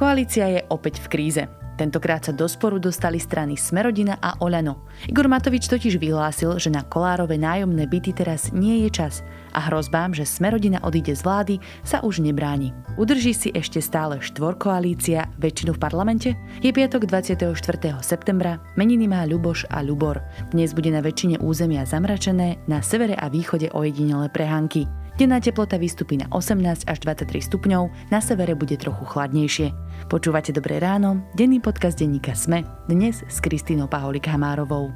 Koalícia 0.00 0.48
je 0.48 0.64
opäť 0.72 0.96
v 1.04 1.12
kríze. 1.12 1.44
Tentokrát 1.76 2.24
sa 2.24 2.32
do 2.32 2.48
sporu 2.48 2.80
dostali 2.80 3.20
strany 3.20 3.52
Smerodina 3.52 4.16
a 4.16 4.32
Oľano. 4.40 4.88
Igor 5.04 5.28
Matovič 5.28 5.68
totiž 5.68 6.00
vyhlásil, 6.00 6.56
že 6.56 6.72
na 6.72 6.80
Kolárove 6.88 7.36
nájomné 7.36 7.84
byty 7.84 8.16
teraz 8.16 8.48
nie 8.48 8.88
je 8.88 8.96
čas 8.96 9.20
a 9.52 9.68
hrozbám, 9.68 10.16
že 10.16 10.24
Smerodina 10.24 10.80
odíde 10.80 11.12
z 11.12 11.20
vlády, 11.20 11.54
sa 11.84 12.00
už 12.00 12.24
nebráni. 12.24 12.72
Udrží 12.96 13.36
si 13.36 13.48
ešte 13.52 13.84
stále 13.84 14.24
štvorkoalícia 14.24 15.36
väčšinu 15.36 15.76
v 15.76 15.82
parlamente? 15.84 16.28
Je 16.64 16.72
piatok 16.72 17.04
24. 17.04 17.52
septembra, 18.00 18.56
meniny 18.80 19.04
má 19.04 19.28
Ľuboš 19.28 19.68
a 19.68 19.84
Ľubor. 19.84 20.24
Dnes 20.48 20.72
bude 20.72 20.88
na 20.88 21.04
väčšine 21.04 21.44
územia 21.44 21.84
zamračené, 21.84 22.56
na 22.64 22.80
severe 22.80 23.20
a 23.20 23.28
východe 23.28 23.68
ojedinele 23.68 24.32
prehánky. 24.32 24.88
Denná 25.18 25.42
teplota 25.42 25.80
vystupí 25.80 26.20
na 26.20 26.30
18 26.30 26.86
až 26.86 26.98
23 27.02 27.50
stupňov, 27.50 27.90
na 28.14 28.20
severe 28.22 28.54
bude 28.54 28.78
trochu 28.78 29.02
chladnejšie. 29.02 29.74
Počúvate 30.06 30.54
Dobré 30.54 30.78
ráno, 30.78 31.24
denný 31.34 31.58
podcast 31.58 31.98
denníka 31.98 32.36
Sme, 32.38 32.62
dnes 32.86 33.24
s 33.26 33.36
Kristínou 33.42 33.90
Paholik-Hamárovou. 33.90 34.92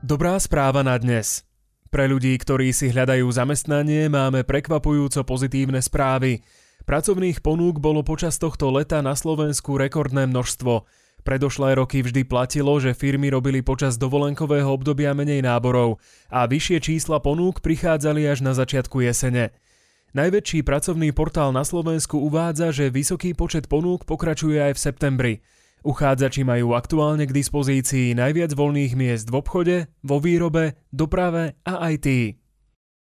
Dobrá 0.00 0.34
správa 0.40 0.80
na 0.80 0.96
dnes. 0.96 1.44
Pre 1.90 2.06
ľudí, 2.06 2.34
ktorí 2.38 2.70
si 2.70 2.90
hľadajú 2.90 3.26
zamestnanie, 3.30 4.06
máme 4.08 4.46
prekvapujúco 4.46 5.26
pozitívne 5.26 5.82
správy. 5.82 6.40
Pracovných 6.86 7.42
ponúk 7.44 7.82
bolo 7.82 8.00
počas 8.06 8.38
tohto 8.38 8.70
leta 8.72 9.02
na 9.04 9.14
Slovensku 9.14 9.76
rekordné 9.76 10.26
množstvo– 10.26 10.72
Predošlé 11.20 11.76
roky 11.76 12.00
vždy 12.00 12.24
platilo, 12.24 12.80
že 12.80 12.96
firmy 12.96 13.28
robili 13.28 13.60
počas 13.60 14.00
dovolenkového 14.00 14.66
obdobia 14.72 15.12
menej 15.12 15.44
náborov 15.44 16.00
a 16.32 16.48
vyššie 16.48 16.78
čísla 16.80 17.20
ponúk 17.20 17.60
prichádzali 17.60 18.24
až 18.24 18.40
na 18.40 18.56
začiatku 18.56 19.04
jesene. 19.04 19.52
Najväčší 20.10 20.66
pracovný 20.66 21.14
portál 21.14 21.54
na 21.54 21.62
Slovensku 21.62 22.18
uvádza, 22.18 22.74
že 22.74 22.90
vysoký 22.90 23.36
počet 23.36 23.70
ponúk 23.70 24.08
pokračuje 24.08 24.58
aj 24.58 24.72
v 24.74 24.82
septembri. 24.82 25.34
Uchádzači 25.86 26.42
majú 26.44 26.74
aktuálne 26.74 27.24
k 27.24 27.36
dispozícii 27.36 28.12
najviac 28.16 28.52
voľných 28.52 28.92
miest 28.98 29.30
v 29.30 29.38
obchode, 29.38 29.76
vo 30.02 30.18
výrobe, 30.18 30.76
doprave 30.92 31.56
a 31.62 31.94
IT. 31.94 32.39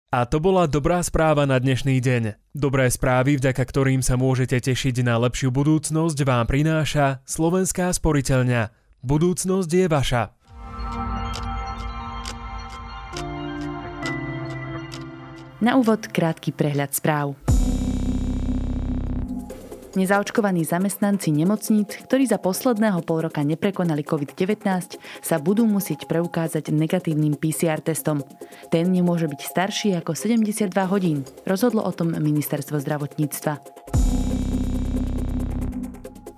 A 0.08 0.24
to 0.24 0.40
bola 0.40 0.72
dobrá 0.72 1.04
správa 1.04 1.44
na 1.44 1.60
dnešný 1.60 2.00
deň. 2.00 2.40
Dobré 2.56 2.88
správy, 2.88 3.36
vďaka 3.36 3.60
ktorým 3.60 4.00
sa 4.00 4.16
môžete 4.16 4.56
tešiť 4.56 5.04
na 5.04 5.20
lepšiu 5.20 5.52
budúcnosť, 5.52 6.16
vám 6.24 6.48
prináša 6.48 7.20
Slovenská 7.28 7.92
sporiteľňa. 7.92 8.72
Budúcnosť 9.04 9.68
je 9.68 9.86
vaša. 9.92 10.24
Na 15.60 15.76
úvod 15.76 16.08
krátky 16.08 16.56
prehľad 16.56 16.96
správ. 16.96 17.47
Nezaočkovaní 19.98 20.62
zamestnanci 20.62 21.34
nemocníc, 21.34 22.06
ktorí 22.06 22.30
za 22.30 22.38
posledného 22.38 23.02
pol 23.02 23.26
roka 23.26 23.42
neprekonali 23.42 24.06
COVID-19, 24.06 25.02
sa 25.26 25.42
budú 25.42 25.66
musieť 25.66 26.06
preukázať 26.06 26.70
negatívnym 26.70 27.34
PCR 27.34 27.82
testom. 27.82 28.22
Ten 28.70 28.94
nemôže 28.94 29.26
byť 29.26 29.42
starší 29.42 29.90
ako 29.98 30.14
72 30.14 30.70
hodín, 30.94 31.26
rozhodlo 31.50 31.82
o 31.82 31.90
tom 31.90 32.14
ministerstvo 32.14 32.78
zdravotníctva. 32.78 33.97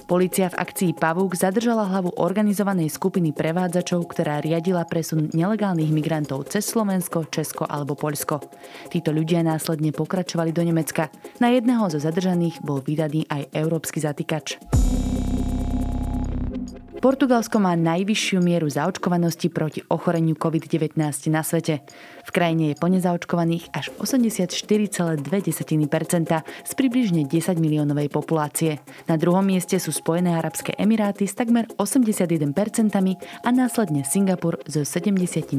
Polícia 0.09 0.49
v 0.49 0.57
akcii 0.57 0.97
Pavúk 0.97 1.37
zadržala 1.37 1.85
hlavu 1.85 2.17
organizovanej 2.17 2.89
skupiny 2.89 3.29
prevádzačov, 3.29 4.09
ktorá 4.09 4.41
riadila 4.41 4.81
presun 4.81 5.29
nelegálnych 5.37 5.93
migrantov 5.93 6.49
cez 6.49 6.65
Slovensko, 6.65 7.29
Česko 7.29 7.69
alebo 7.69 7.93
Poľsko. 7.93 8.41
Títo 8.89 9.13
ľudia 9.13 9.45
následne 9.45 9.93
pokračovali 9.93 10.49
do 10.49 10.65
Nemecka. 10.65 11.13
Na 11.37 11.53
jedného 11.53 11.93
zo 11.93 12.01
zadržaných 12.01 12.57
bol 12.65 12.81
vydaný 12.81 13.29
aj 13.29 13.53
európsky 13.53 14.01
zatýkač. 14.01 14.57
Portugalsko 16.99 17.63
má 17.63 17.79
najvyššiu 17.79 18.43
mieru 18.43 18.67
zaočkovanosti 18.67 19.47
proti 19.47 19.79
ochoreniu 19.87 20.35
COVID-19 20.35 20.99
na 21.31 21.47
svete. 21.47 21.79
V 22.27 22.29
krajine 22.35 22.71
je 22.71 22.75
po 22.75 22.91
nezaočkovaných 22.91 23.71
až 23.71 23.87
84,2% 24.03 25.23
z 26.43 26.71
približne 26.75 27.23
10 27.23 27.55
miliónovej 27.55 28.11
populácie. 28.11 28.83
Na 29.07 29.15
druhom 29.15 29.47
mieste 29.47 29.79
sú 29.79 29.95
Spojené 29.95 30.35
arabské 30.35 30.75
emiráty 30.75 31.23
s 31.23 31.39
takmer 31.39 31.71
81% 31.79 32.43
a 33.47 33.49
následne 33.55 34.03
Singapur 34.03 34.59
so 34.67 34.83
77% 34.83 35.55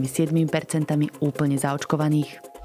úplne 1.24 1.56
zaočkovaných. 1.56 2.59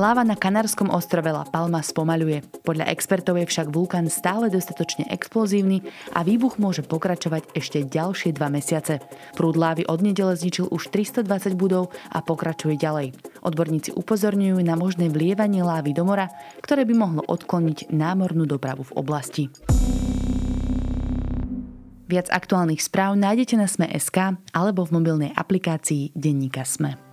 Láva 0.00 0.24
na 0.24 0.32
Kanárskom 0.32 0.88
ostrove 0.88 1.28
La 1.28 1.44
Palma 1.44 1.84
spomaľuje. 1.84 2.64
Podľa 2.64 2.88
expertov 2.88 3.36
je 3.36 3.44
však 3.44 3.68
vulkán 3.68 4.08
stále 4.08 4.48
dostatočne 4.48 5.04
explozívny 5.12 5.84
a 6.16 6.24
výbuch 6.24 6.56
môže 6.56 6.80
pokračovať 6.80 7.52
ešte 7.52 7.84
ďalšie 7.84 8.32
dva 8.32 8.48
mesiace. 8.48 9.04
Prúd 9.36 9.60
lávy 9.60 9.84
od 9.84 10.00
nedele 10.00 10.32
zničil 10.32 10.72
už 10.72 10.88
320 10.88 11.52
budov 11.52 11.92
a 12.08 12.24
pokračuje 12.24 12.80
ďalej. 12.80 13.12
Odborníci 13.44 13.92
upozorňujú 13.92 14.56
na 14.64 14.72
možné 14.72 15.12
vlievanie 15.12 15.60
lávy 15.60 15.92
do 15.92 16.08
mora, 16.08 16.32
ktoré 16.64 16.88
by 16.88 16.94
mohlo 16.96 17.20
odkloniť 17.28 17.92
námornú 17.92 18.48
dopravu 18.48 18.88
v 18.88 18.96
oblasti. 18.96 19.52
Viac 22.08 22.32
aktuálnych 22.32 22.80
správ 22.80 23.20
nájdete 23.20 23.52
na 23.60 23.68
Sme.sk 23.68 24.40
alebo 24.56 24.80
v 24.88 24.96
mobilnej 24.96 25.36
aplikácii 25.36 26.16
Denníka 26.16 26.64
Sme. 26.64 27.09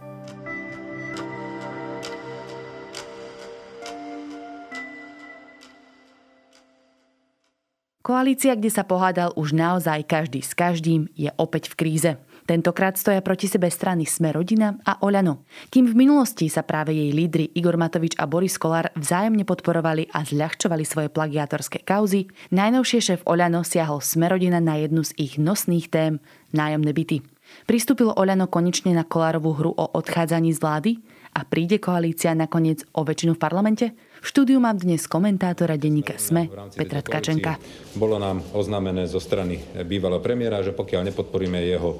Koalícia, 8.07 8.55
kde 8.55 8.71
sa 8.71 8.87
pohádal 8.87 9.35
už 9.35 9.51
naozaj 9.51 10.07
každý 10.07 10.39
s 10.39 10.55
každým, 10.55 11.11
je 11.11 11.27
opäť 11.35 11.67
v 11.67 11.75
kríze. 11.75 12.15
Tentokrát 12.47 12.95
stoja 12.95 13.19
proti 13.19 13.51
sebe 13.51 13.67
strany 13.67 14.07
Sme 14.07 14.31
rodina 14.31 14.79
a 14.87 14.95
Oľano. 15.03 15.43
Kým 15.67 15.91
v 15.91 16.07
minulosti 16.07 16.47
sa 16.47 16.63
práve 16.63 16.95
jej 16.95 17.11
lídry 17.11 17.51
Igor 17.51 17.75
Matovič 17.75 18.15
a 18.15 18.23
Boris 18.23 18.55
Kolár 18.55 18.95
vzájomne 18.95 19.43
podporovali 19.43 20.07
a 20.15 20.23
zľahčovali 20.23 20.87
svoje 20.87 21.11
plagiátorské 21.11 21.83
kauzy, 21.83 22.31
najnovšie 22.55 22.99
šéf 23.03 23.21
Oľano 23.27 23.67
siahol 23.67 23.99
Sme 23.99 24.31
rodina 24.31 24.63
na 24.63 24.79
jednu 24.79 25.03
z 25.03 25.11
ich 25.19 25.35
nosných 25.35 25.91
tém– 25.91 26.23
nájomné 26.55 26.95
byty. 26.95 27.27
Pristúpilo 27.67 28.15
Oľano 28.15 28.47
konečne 28.47 28.95
na 28.95 29.03
Kolárovú 29.03 29.51
hru 29.51 29.75
o 29.75 29.83
odchádzaní 29.99 30.55
z 30.55 30.63
vlády? 30.63 30.91
A 31.35 31.43
príde 31.43 31.75
koalícia 31.83 32.31
nakoniec 32.31 32.87
o 32.95 33.03
väčšinu 33.03 33.35
v 33.35 33.43
parlamente? 33.43 33.85
V 34.17 34.27
štúdiu 34.33 34.57
mám 34.57 34.81
dnes 34.81 35.05
komentátora 35.05 35.77
denníka 35.77 36.17
SME, 36.17 36.49
Petra 36.73 37.05
Tkačenka. 37.05 37.61
Bolo 37.93 38.17
nám 38.17 38.41
oznámené 38.57 39.05
zo 39.05 39.21
strany 39.21 39.61
bývalého 39.85 40.17
premiéra, 40.17 40.65
že 40.65 40.73
pokiaľ 40.73 41.13
nepodporíme 41.13 41.61
jeho 41.61 41.91
e, 41.93 41.97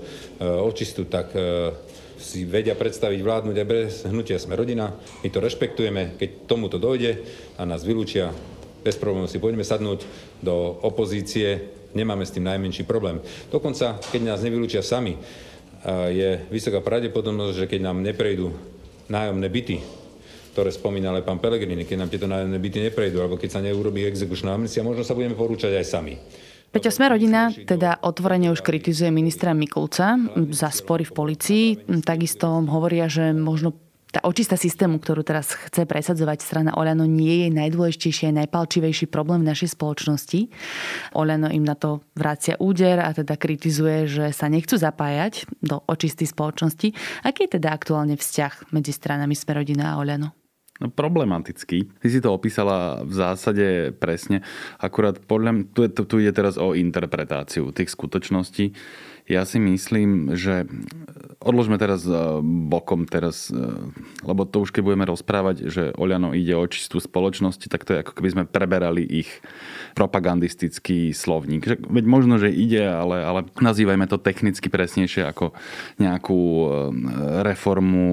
očistu, 0.66 1.06
tak 1.06 1.30
e, 1.38 1.74
si 2.18 2.50
vedia 2.50 2.74
predstaviť 2.74 3.22
vládnuť 3.22 3.56
aj 3.62 3.68
bez 3.70 3.90
hnutia 4.10 4.42
Sme 4.42 4.58
rodina. 4.58 4.90
My 5.22 5.30
to 5.30 5.38
rešpektujeme, 5.38 6.18
keď 6.18 6.50
tomuto 6.50 6.82
dojde 6.82 7.22
a 7.54 7.62
nás 7.70 7.86
vylúčia, 7.86 8.34
bez 8.82 8.98
problémov 8.98 9.30
si 9.30 9.38
poďme 9.38 9.62
sadnúť 9.62 10.10
do 10.42 10.82
opozície, 10.82 11.70
nemáme 11.94 12.26
s 12.26 12.34
tým 12.34 12.50
najmenší 12.50 12.82
problém. 12.90 13.22
Dokonca, 13.54 14.02
keď 14.10 14.22
nás 14.26 14.42
nevylúčia 14.42 14.82
sami, 14.82 15.22
je 16.10 16.42
vysoká 16.50 16.82
pravdepodobnosť, 16.82 17.54
že 17.54 17.70
keď 17.70 17.80
nám 17.94 18.02
neprejdú 18.02 18.54
nájomné 19.08 19.48
byty, 19.48 19.78
ktoré 20.57 20.73
spomínal 20.73 21.13
aj 21.22 21.29
pán 21.29 21.38
Pelegrini, 21.38 21.85
keď 21.85 21.97
nám 22.01 22.09
tieto 22.09 22.25
nájomné 22.25 22.57
byty 22.57 22.90
neprejdú, 22.90 23.22
alebo 23.22 23.38
keď 23.38 23.50
sa 23.53 23.62
neurobí 23.62 24.09
exekučná 24.09 24.57
amnestia, 24.57 24.81
možno 24.81 25.06
sa 25.06 25.13
budeme 25.13 25.38
porúčať 25.38 25.69
aj 25.78 25.85
sami. 25.85 26.18
Peťo 26.73 26.90
Sme 26.90 27.13
rodina 27.13 27.53
teda 27.53 28.01
otvorene 28.01 28.50
už 28.50 28.66
kritizuje 28.66 29.13
ministra 29.13 29.53
Mikulca 29.53 30.18
za 30.50 30.73
spory 30.73 31.06
v 31.06 31.13
policii. 31.13 31.66
Takisto 32.01 32.50
hovoria, 32.66 33.06
že 33.06 33.38
možno 33.38 33.78
tá 34.09 34.25
očista 34.25 34.57
systému, 34.57 34.97
ktorú 34.97 35.22
teraz 35.22 35.54
chce 35.54 35.86
presadzovať 35.86 36.42
strana 36.42 36.71
Oľano, 36.74 37.06
nie 37.06 37.45
je 37.45 37.50
najdôležitejší 37.53 38.33
a 38.33 38.38
najpalčivejší 38.42 39.06
problém 39.13 39.45
v 39.45 39.53
našej 39.53 39.77
spoločnosti. 39.77 40.50
Oľano 41.13 41.53
im 41.53 41.62
na 41.62 41.77
to 41.77 42.01
vracia 42.18 42.57
úder 42.57 42.98
a 43.03 43.13
teda 43.13 43.38
kritizuje, 43.38 44.10
že 44.10 44.25
sa 44.33 44.50
nechcú 44.50 44.74
zapájať 44.74 45.45
do 45.62 45.86
očistej 45.86 46.33
spoločnosti. 46.33 46.98
Aký 47.21 47.45
je 47.45 47.62
teda 47.62 47.69
aktuálne 47.69 48.18
vzťah 48.18 48.74
medzi 48.74 48.89
stranami 48.89 49.38
Smerodina 49.38 49.94
a 49.94 50.01
Oľano? 50.01 50.47
No, 50.77 50.94
problematický. 50.94 51.89
Ty 51.97 52.07
si 52.07 52.21
to 52.21 52.29
opísala 52.29 53.01
v 53.01 53.13
zásade 53.13 53.65
presne. 53.97 54.45
Akurát 54.77 55.18
podľa 55.18 55.51
mňa, 55.53 55.63
tu, 55.74 55.81
tu 55.89 56.15
ide 56.21 56.29
teraz 56.29 56.62
o 56.62 56.77
interpretáciu 56.77 57.74
tých 57.74 57.89
skutočností. 57.89 58.77
Ja 59.27 59.44
si 59.44 59.59
myslím, 59.59 60.39
že 60.39 60.63
odložme 61.44 61.75
teraz 61.75 62.07
e, 62.07 62.15
bokom 62.44 63.03
teraz, 63.03 63.51
e, 63.51 63.59
lebo 64.24 64.47
to 64.47 64.63
už 64.63 64.71
keď 64.71 64.83
budeme 64.88 65.06
rozprávať, 65.07 65.68
že 65.68 65.83
Oľano 66.00 66.31
ide 66.31 66.56
o 66.56 66.63
čistú 66.68 67.03
spoločnosť, 67.03 67.68
tak 67.68 67.83
to 67.83 67.91
je 67.95 68.01
ako 68.07 68.15
keby 68.15 68.29
sme 68.31 68.44
preberali 68.47 69.03
ich 69.03 69.29
propagandistický 70.00 71.12
slovník. 71.12 71.68
Veď 71.68 72.06
možno, 72.07 72.39
že 72.39 72.56
ide, 72.56 72.88
ale, 72.88 73.19
ale 73.24 73.39
nazývajme 73.59 74.07
to 74.07 74.15
technicky 74.15 74.71
presnejšie 74.71 75.27
ako 75.27 75.57
nejakú 75.97 76.39
reformu 77.41 78.07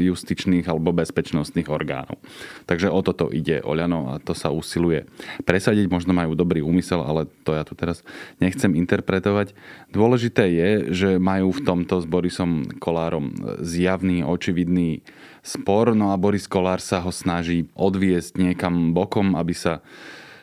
justičných 0.00 0.64
alebo 0.64 0.96
bezpečnostných 0.96 1.68
orgánov. 1.68 2.16
Takže 2.64 2.88
o 2.88 3.00
toto 3.04 3.28
ide 3.28 3.60
Oľano 3.60 4.16
a 4.16 4.22
to 4.22 4.32
sa 4.32 4.48
usiluje 4.48 5.04
presadiť. 5.44 5.92
Možno 5.92 6.16
majú 6.16 6.32
dobrý 6.32 6.64
úmysel, 6.64 7.04
ale 7.04 7.28
to 7.44 7.52
ja 7.52 7.68
tu 7.68 7.76
teraz 7.76 8.00
nechcem 8.40 8.72
interpretovať. 8.72 9.52
Dôležité 9.92 10.55
je, 10.56 10.70
že 10.90 11.10
majú 11.20 11.52
v 11.52 11.64
tomto 11.64 12.00
s 12.00 12.06
Borisom 12.08 12.66
Kolárom 12.80 13.36
zjavný, 13.60 14.24
očividný 14.24 15.04
spor, 15.46 15.94
no 15.94 16.10
a 16.10 16.18
Boris 16.18 16.50
Kolár 16.50 16.82
sa 16.82 16.98
ho 17.04 17.14
snaží 17.14 17.70
odviesť 17.78 18.40
niekam 18.40 18.90
bokom, 18.90 19.38
aby 19.38 19.54
sa 19.54 19.84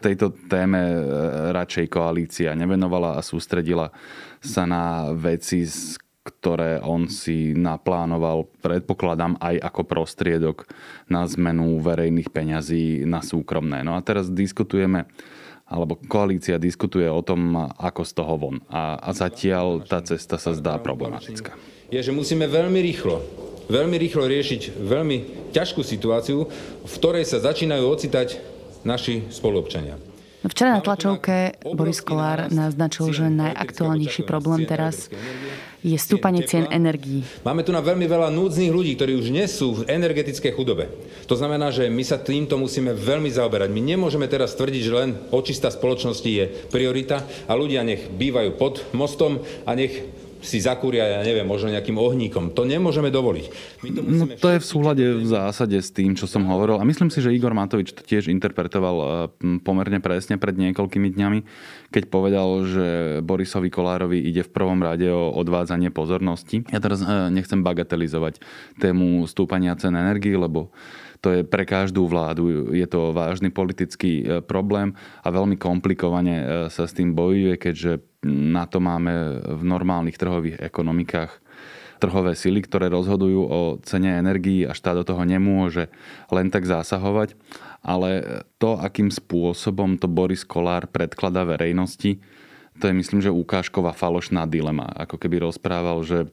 tejto 0.04 0.36
téme 0.52 0.80
e, 0.80 1.00
radšej 1.56 1.88
koalícia 1.88 2.52
nevenovala 2.56 3.16
a 3.16 3.24
sústredila 3.24 3.92
sa 4.44 4.68
na 4.68 5.16
veci, 5.16 5.64
ktoré 6.24 6.80
on 6.84 7.08
si 7.12 7.56
naplánoval, 7.56 8.48
predpokladám, 8.64 9.40
aj 9.40 9.60
ako 9.60 9.82
prostriedok 9.84 10.68
na 11.08 11.28
zmenu 11.28 11.80
verejných 11.84 12.32
peňazí 12.32 13.04
na 13.04 13.20
súkromné. 13.20 13.84
No 13.84 13.96
a 13.96 14.04
teraz 14.04 14.32
diskutujeme 14.32 15.08
alebo 15.74 15.98
koalícia 15.98 16.62
diskutuje 16.62 17.10
o 17.10 17.26
tom, 17.26 17.58
ako 17.82 18.06
z 18.06 18.12
toho 18.14 18.34
von. 18.38 18.62
A, 18.70 19.02
a 19.02 19.10
zatiaľ 19.18 19.82
tá 19.82 20.06
cesta 20.06 20.38
sa 20.38 20.54
zdá 20.54 20.78
problematická. 20.78 21.58
Je, 21.90 21.98
že 21.98 22.14
musíme 22.14 22.46
veľmi 22.46 22.78
rýchlo, 22.78 23.18
veľmi 23.74 23.98
rýchlo 23.98 24.30
riešiť 24.30 24.78
veľmi 24.78 25.50
ťažkú 25.50 25.82
situáciu, 25.82 26.46
v 26.86 26.94
ktorej 27.02 27.26
sa 27.26 27.42
začínajú 27.42 27.86
ocitať 27.90 28.38
naši 28.86 29.26
spoluobčania. 29.34 29.98
Včera 30.44 30.76
na 30.76 30.84
tlačovke 30.84 31.56
Boris 31.64 32.04
Kolár 32.04 32.52
naznačil, 32.52 33.16
že 33.16 33.32
najaktuálnejší 33.32 34.28
problém 34.28 34.68
teraz 34.68 35.08
je 35.84 35.98
stúpanie 36.00 36.48
cien 36.48 36.64
energií. 36.72 37.28
Máme 37.44 37.68
tu 37.68 37.76
na 37.76 37.84
veľmi 37.84 38.08
veľa 38.08 38.32
núdznych 38.32 38.72
ľudí, 38.72 38.96
ktorí 38.96 39.20
už 39.20 39.28
nie 39.36 39.44
sú 39.52 39.84
v 39.84 39.92
energetickej 39.92 40.56
chudobe. 40.56 40.88
To 41.28 41.36
znamená, 41.36 41.76
že 41.76 41.92
my 41.92 42.04
sa 42.08 42.16
týmto 42.16 42.56
musíme 42.56 42.96
veľmi 42.96 43.28
zaoberať. 43.28 43.68
My 43.68 43.84
nemôžeme 43.84 44.26
teraz 44.32 44.56
tvrdiť, 44.56 44.82
že 44.82 44.96
len 44.96 45.12
očista 45.36 45.68
spoločnosti 45.68 46.30
je 46.32 46.48
priorita 46.72 47.28
a 47.46 47.54
ľudia 47.54 47.84
nech 47.84 48.08
bývajú 48.08 48.56
pod 48.56 48.80
mostom 48.96 49.44
a 49.68 49.76
nech 49.76 50.23
si 50.44 50.60
zakúria, 50.60 51.08
ja 51.08 51.22
neviem, 51.24 51.48
možno 51.48 51.72
nejakým 51.72 51.96
ohníkom. 51.96 52.52
To 52.52 52.68
nemôžeme 52.68 53.08
dovoliť. 53.08 53.46
My 53.82 53.90
to, 53.90 54.00
no, 54.04 54.26
to 54.36 54.48
je 54.52 54.60
v 54.60 54.68
súhľade 54.68 55.04
v 55.24 55.28
zásade 55.28 55.80
s 55.80 55.90
tým, 55.90 56.20
čo 56.20 56.28
som 56.28 56.44
hovoril. 56.44 56.78
A 56.78 56.86
myslím 56.86 57.08
si, 57.08 57.24
že 57.24 57.32
Igor 57.32 57.56
Matovič 57.56 57.96
to 57.96 58.04
tiež 58.04 58.28
interpretoval 58.28 58.96
eh, 59.00 59.08
pomerne 59.64 60.04
presne 60.04 60.36
pred 60.36 60.54
niekoľkými 60.60 61.16
dňami, 61.16 61.40
keď 61.96 62.04
povedal, 62.12 62.68
že 62.68 62.88
Borisovi 63.24 63.72
Kolárovi 63.72 64.20
ide 64.20 64.44
v 64.44 64.52
prvom 64.52 64.84
rade 64.84 65.08
o 65.08 65.32
odvádzanie 65.40 65.90
pozornosti. 65.90 66.68
Ja 66.70 66.84
teraz 66.84 67.00
eh, 67.02 67.32
nechcem 67.32 67.64
bagatelizovať 67.64 68.44
tému 68.84 69.24
stúpania 69.32 69.80
cen 69.80 69.96
energii, 69.96 70.36
lebo 70.36 70.76
to 71.24 71.32
je 71.32 71.48
pre 71.48 71.64
každú 71.64 72.04
vládu, 72.04 72.76
je 72.76 72.84
to 72.84 73.16
vážny 73.16 73.48
politický 73.48 74.12
eh, 74.20 74.26
problém 74.44 74.92
a 75.24 75.32
veľmi 75.32 75.56
komplikovane 75.56 76.68
sa 76.68 76.84
s 76.84 76.92
tým 76.92 77.16
bojuje, 77.16 77.56
keďže 77.56 78.13
na 78.28 78.66
to 78.66 78.80
máme 78.80 79.44
v 79.44 79.64
normálnych 79.64 80.18
trhových 80.18 80.60
ekonomikách 80.60 81.44
trhové 82.04 82.36
sily, 82.36 82.60
ktoré 82.60 82.92
rozhodujú 82.92 83.42
o 83.48 83.60
cene 83.80 84.20
energií 84.20 84.68
a 84.68 84.76
štát 84.76 85.00
do 85.00 85.08
toho 85.08 85.24
nemôže 85.24 85.88
len 86.28 86.52
tak 86.52 86.68
zasahovať. 86.68 87.40
Ale 87.80 88.44
to, 88.60 88.76
akým 88.76 89.08
spôsobom 89.08 89.96
to 89.96 90.12
Boris 90.12 90.44
Kolár 90.44 90.92
predkladá 90.92 91.48
verejnosti, 91.48 92.20
to 92.80 92.90
je 92.90 92.94
myslím, 92.96 93.24
že 93.24 93.32
ukážková 93.32 93.96
falošná 93.96 94.44
dilema. 94.50 94.90
Ako 95.00 95.16
keby 95.16 95.48
rozprával, 95.48 96.04
že 96.04 96.28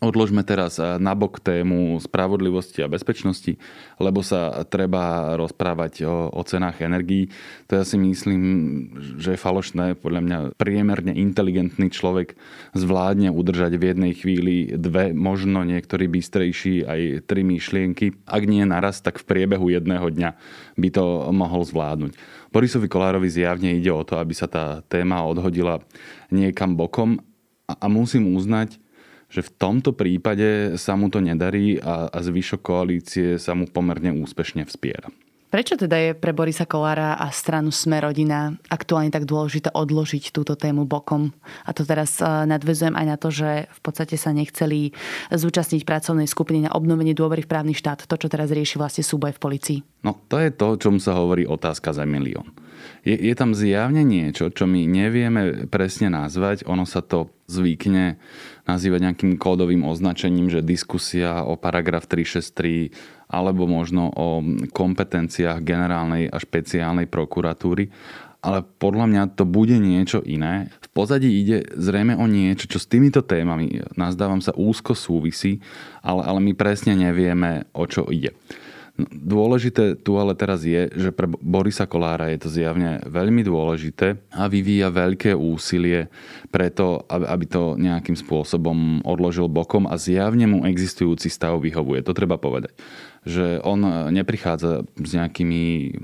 Odložme 0.00 0.40
teraz 0.40 0.80
nabok 0.80 1.36
tému 1.36 2.00
spravodlivosti 2.00 2.80
a 2.80 2.88
bezpečnosti, 2.88 3.60
lebo 4.00 4.24
sa 4.24 4.64
treba 4.64 5.36
rozprávať 5.36 6.08
o, 6.08 6.32
o 6.32 6.42
cenách 6.42 6.80
energií. 6.80 7.28
To 7.68 7.76
ja 7.76 7.84
si 7.84 8.00
myslím, 8.00 8.42
že 9.20 9.36
je 9.36 9.44
falošné. 9.44 10.00
Podľa 10.00 10.20
mňa 10.24 10.38
priemerne 10.56 11.12
inteligentný 11.12 11.92
človek 11.92 12.34
zvládne 12.72 13.30
udržať 13.30 13.76
v 13.76 13.84
jednej 13.92 14.12
chvíli 14.16 14.56
dve, 14.74 15.12
možno 15.12 15.60
niektorý 15.62 16.08
bystrejší 16.08 16.88
aj 16.88 17.00
tri 17.28 17.44
myšlienky. 17.44 18.16
Ak 18.24 18.48
nie 18.48 18.64
naraz, 18.64 19.04
tak 19.04 19.20
v 19.20 19.28
priebehu 19.28 19.68
jedného 19.70 20.08
dňa 20.08 20.30
by 20.80 20.88
to 20.88 21.30
mohol 21.36 21.62
zvládnuť. 21.68 22.16
Borisovi 22.50 22.90
Kolárovi 22.90 23.30
zjavne 23.30 23.76
ide 23.76 23.92
o 23.94 24.02
to, 24.02 24.18
aby 24.18 24.34
sa 24.34 24.50
tá 24.50 24.80
téma 24.90 25.22
odhodila 25.22 25.78
niekam 26.32 26.74
bokom 26.74 27.22
a 27.70 27.86
musím 27.86 28.34
uznať, 28.34 28.81
že 29.32 29.40
v 29.40 29.50
tomto 29.56 29.96
prípade 29.96 30.76
sa 30.76 30.92
mu 30.92 31.08
to 31.08 31.24
nedarí 31.24 31.80
a, 31.80 32.12
a 32.12 32.18
zvyšok 32.20 32.60
koalície 32.60 33.40
sa 33.40 33.56
mu 33.56 33.64
pomerne 33.64 34.12
úspešne 34.12 34.68
vspiera. 34.68 35.08
Prečo 35.52 35.76
teda 35.76 36.00
je 36.00 36.10
pre 36.16 36.32
Borisa 36.32 36.64
Kolára 36.64 37.12
a 37.20 37.28
stranu 37.28 37.68
Smerodina 37.68 38.56
aktuálne 38.72 39.12
tak 39.12 39.28
dôležité 39.28 39.68
odložiť 39.76 40.32
túto 40.32 40.56
tému 40.56 40.88
bokom? 40.88 41.28
A 41.68 41.76
to 41.76 41.84
teraz 41.84 42.24
e, 42.24 42.24
nadvezujem 42.24 42.96
aj 42.96 43.04
na 43.04 43.20
to, 43.20 43.28
že 43.28 43.68
v 43.68 43.80
podstate 43.84 44.16
sa 44.16 44.32
nechceli 44.32 44.96
zúčastniť 45.28 45.84
pracovnej 45.84 46.24
skupiny 46.24 46.64
na 46.64 46.72
obnovenie 46.72 47.12
dôvery 47.12 47.44
v 47.44 47.52
právny 47.52 47.76
štát. 47.76 48.08
To, 48.08 48.16
čo 48.16 48.32
teraz 48.32 48.48
rieši 48.48 48.80
vlastne 48.80 49.04
súboj 49.04 49.36
v 49.36 49.42
policii. 49.44 49.78
No 50.08 50.16
to 50.32 50.40
je 50.40 50.56
to, 50.56 50.80
čom 50.80 50.96
sa 50.96 51.20
hovorí 51.20 51.44
otázka 51.44 51.92
za 51.92 52.08
milión. 52.08 52.48
Je, 53.04 53.12
je 53.12 53.34
tam 53.36 53.52
zjavne 53.52 54.08
niečo, 54.08 54.48
čo 54.48 54.64
my 54.64 54.88
nevieme 54.88 55.68
presne 55.68 56.08
nazvať. 56.08 56.64
Ono 56.64 56.88
sa 56.88 57.04
to 57.04 57.28
zvykne 57.44 58.16
nazývať 58.64 59.00
nejakým 59.04 59.36
kódovým 59.36 59.84
označením, 59.84 60.48
že 60.48 60.64
diskusia 60.64 61.44
o 61.44 61.60
paragraf 61.60 62.08
363 62.08 63.21
alebo 63.32 63.64
možno 63.64 64.12
o 64.12 64.44
kompetenciách 64.68 65.64
generálnej 65.64 66.28
a 66.28 66.36
špeciálnej 66.36 67.08
prokuratúry. 67.08 67.88
Ale 68.42 68.66
podľa 68.66 69.06
mňa 69.06 69.22
to 69.38 69.46
bude 69.46 69.78
niečo 69.78 70.18
iné. 70.26 70.68
V 70.82 70.88
pozadí 70.90 71.30
ide 71.30 71.62
zrejme 71.78 72.18
o 72.18 72.26
niečo, 72.26 72.66
čo 72.66 72.82
s 72.82 72.90
týmito 72.90 73.22
témami, 73.22 73.80
nazdávam 73.94 74.42
sa, 74.42 74.50
úzko 74.52 74.98
súvisí, 74.98 75.62
ale, 76.02 76.26
ale 76.26 76.42
my 76.42 76.52
presne 76.52 76.98
nevieme, 76.98 77.70
o 77.70 77.86
čo 77.86 78.04
ide. 78.10 78.34
Dôležité 79.00 79.96
tu 79.96 80.20
ale 80.20 80.36
teraz 80.36 80.68
je, 80.68 80.92
že 80.92 81.16
pre 81.16 81.24
Borisa 81.24 81.88
Kolára 81.88 82.28
je 82.28 82.44
to 82.44 82.52
zjavne 82.52 83.00
veľmi 83.08 83.40
dôležité 83.40 84.20
a 84.28 84.52
vyvíja 84.52 84.92
veľké 84.92 85.32
úsilie 85.32 86.12
preto, 86.52 87.00
aby 87.08 87.44
to 87.48 87.80
nejakým 87.80 88.12
spôsobom 88.12 89.00
odložil 89.00 89.48
bokom 89.48 89.88
a 89.88 89.96
zjavne 89.96 90.44
mu 90.44 90.58
existujúci 90.68 91.32
stav 91.32 91.56
vyhovuje. 91.64 92.04
To 92.04 92.12
treba 92.12 92.36
povedať. 92.36 92.76
Že 93.24 93.64
on 93.64 94.12
neprichádza 94.12 94.84
s 94.84 95.10
nejakými 95.16 95.96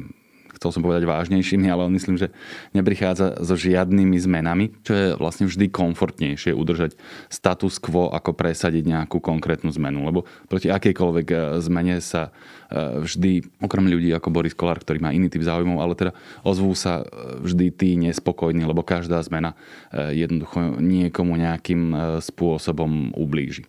chcel 0.59 0.71
som 0.75 0.83
povedať 0.83 1.07
vážnejšími, 1.07 1.71
ale 1.71 1.87
on 1.87 1.95
myslím, 1.95 2.19
že 2.19 2.35
neprichádza 2.75 3.41
so 3.47 3.55
žiadnymi 3.55 4.19
zmenami, 4.19 4.75
čo 4.83 4.93
je 4.93 5.07
vlastne 5.15 5.47
vždy 5.47 5.71
komfortnejšie 5.71 6.51
udržať 6.51 6.99
status 7.31 7.79
quo, 7.79 8.11
ako 8.11 8.35
presadiť 8.35 8.85
nejakú 8.85 9.23
konkrétnu 9.23 9.71
zmenu. 9.79 10.03
Lebo 10.03 10.27
proti 10.51 10.69
akejkoľvek 10.69 11.27
e, 11.31 11.37
zmene 11.63 12.03
sa 12.03 12.35
e, 12.69 13.07
vždy, 13.07 13.63
okrem 13.63 13.87
ľudí 13.87 14.11
ako 14.11 14.35
Boris 14.35 14.59
Kolár, 14.59 14.83
ktorý 14.83 14.99
má 14.99 15.15
iný 15.15 15.31
typ 15.31 15.47
záujmov, 15.47 15.79
ale 15.79 15.95
teda 15.95 16.13
ozvú 16.43 16.75
sa 16.75 17.07
e, 17.07 17.39
vždy 17.47 17.67
tí 17.73 17.95
nespokojní, 17.95 18.67
lebo 18.67 18.83
každá 18.83 19.23
zmena 19.23 19.55
jednoducho 19.95 20.83
niekomu 20.83 21.39
nejakým 21.39 21.95
spôsobom 22.21 23.15
ublíži. 23.15 23.65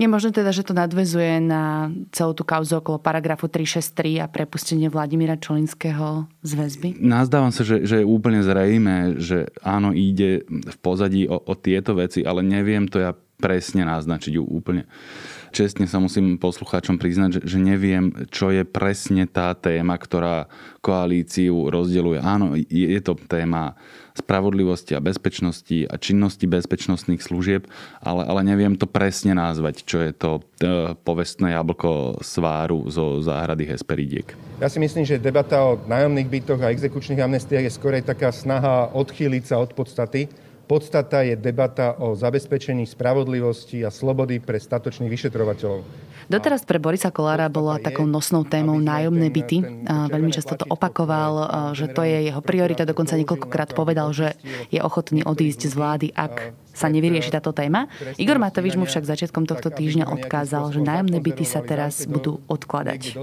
Je 0.00 0.08
možné 0.08 0.32
teda, 0.32 0.48
že 0.48 0.64
to 0.64 0.72
nadvezuje 0.72 1.44
na 1.44 1.92
celú 2.08 2.32
tú 2.32 2.40
kauzu 2.40 2.80
okolo 2.80 2.96
paragrafu 2.96 3.52
363 3.52 4.24
a 4.24 4.26
prepustenie 4.32 4.88
Vladimíra 4.88 5.36
Čolinského 5.36 6.24
z 6.40 6.52
väzby? 6.56 6.88
Nazdávam 7.04 7.52
sa, 7.52 7.68
že, 7.68 7.84
že 7.84 8.00
je 8.00 8.08
úplne 8.08 8.40
zrejme, 8.40 9.20
že 9.20 9.52
áno, 9.60 9.92
ide 9.92 10.48
v 10.48 10.76
pozadí 10.80 11.28
o, 11.28 11.36
o 11.36 11.52
tieto 11.52 11.92
veci, 11.92 12.24
ale 12.24 12.40
neviem 12.40 12.88
to 12.88 12.96
ja 12.96 13.12
presne 13.12 13.84
naznačiť 13.84 14.40
úplne 14.40 14.88
čestne 15.50 15.84
sa 15.90 15.98
musím 15.98 16.38
poslucháčom 16.38 16.96
priznať, 16.96 17.42
že, 17.42 17.56
že 17.56 17.58
neviem, 17.58 18.14
čo 18.30 18.54
je 18.54 18.62
presne 18.62 19.26
tá 19.26 19.52
téma, 19.52 19.98
ktorá 19.98 20.46
koalíciu 20.80 21.68
rozdeluje. 21.68 22.22
Áno, 22.22 22.54
je, 22.56 22.86
je 22.96 23.00
to 23.02 23.18
téma 23.26 23.74
spravodlivosti 24.20 24.92
a 24.92 25.00
bezpečnosti 25.00 25.88
a 25.88 25.96
činnosti 25.96 26.44
bezpečnostných 26.44 27.24
služieb, 27.24 27.64
ale, 28.04 28.28
ale 28.28 28.40
neviem 28.44 28.76
to 28.76 28.84
presne 28.84 29.32
nazvať, 29.32 29.82
čo 29.88 29.98
je 30.04 30.12
to 30.12 30.30
e, 30.38 30.40
povestné 31.00 31.56
jablko 31.56 32.20
sváru 32.20 32.86
zo 32.92 33.24
záhrady 33.24 33.64
Hesperidiek. 33.64 34.36
Ja 34.60 34.68
si 34.68 34.76
myslím, 34.78 35.08
že 35.08 35.16
debata 35.16 35.58
o 35.64 35.80
nájomných 35.88 36.28
bytoch 36.28 36.60
a 36.60 36.70
exekučných 36.70 37.24
amnestiách 37.24 37.64
je 37.66 37.72
skorej 37.72 38.02
taká 38.04 38.28
snaha 38.30 38.92
odchýliť 38.92 39.44
sa 39.48 39.56
od 39.58 39.72
podstaty 39.72 40.28
podstata 40.70 41.26
je 41.26 41.34
debata 41.34 41.98
o 41.98 42.14
zabezpečení 42.14 42.86
spravodlivosti 42.86 43.82
a 43.82 43.90
slobody 43.90 44.38
pre 44.38 44.54
statočných 44.54 45.10
vyšetrovateľov. 45.10 45.82
Doteraz 46.30 46.62
pre 46.62 46.78
Borisa 46.78 47.10
Kolára 47.10 47.50
bola 47.50 47.82
takou 47.82 48.06
nosnou 48.06 48.46
témou 48.46 48.78
nájomné 48.78 49.34
byty. 49.34 49.82
A 49.90 50.06
veľmi 50.06 50.30
často 50.30 50.54
to 50.54 50.62
opakoval, 50.70 51.50
že 51.74 51.90
to 51.90 52.06
je 52.06 52.30
jeho 52.30 52.38
priorita. 52.38 52.86
Dokonca 52.86 53.18
niekoľkokrát 53.18 53.74
povedal, 53.74 54.14
že 54.14 54.38
je 54.70 54.78
ochotný 54.78 55.26
odísť 55.26 55.66
z 55.66 55.74
vlády, 55.74 56.06
ak 56.14 56.54
sa 56.70 56.86
nevyrieši 56.86 57.34
táto 57.34 57.50
téma. 57.50 57.90
Igor 58.14 58.38
Matovič 58.38 58.78
mu 58.78 58.86
však 58.86 59.02
začiatkom 59.02 59.42
tohto 59.42 59.74
týždňa 59.74 60.06
odkázal, 60.06 60.70
že 60.70 60.78
nájomné 60.78 61.18
byty 61.18 61.42
sa 61.42 61.66
teraz 61.66 62.06
budú 62.06 62.38
odkladať. 62.46 63.18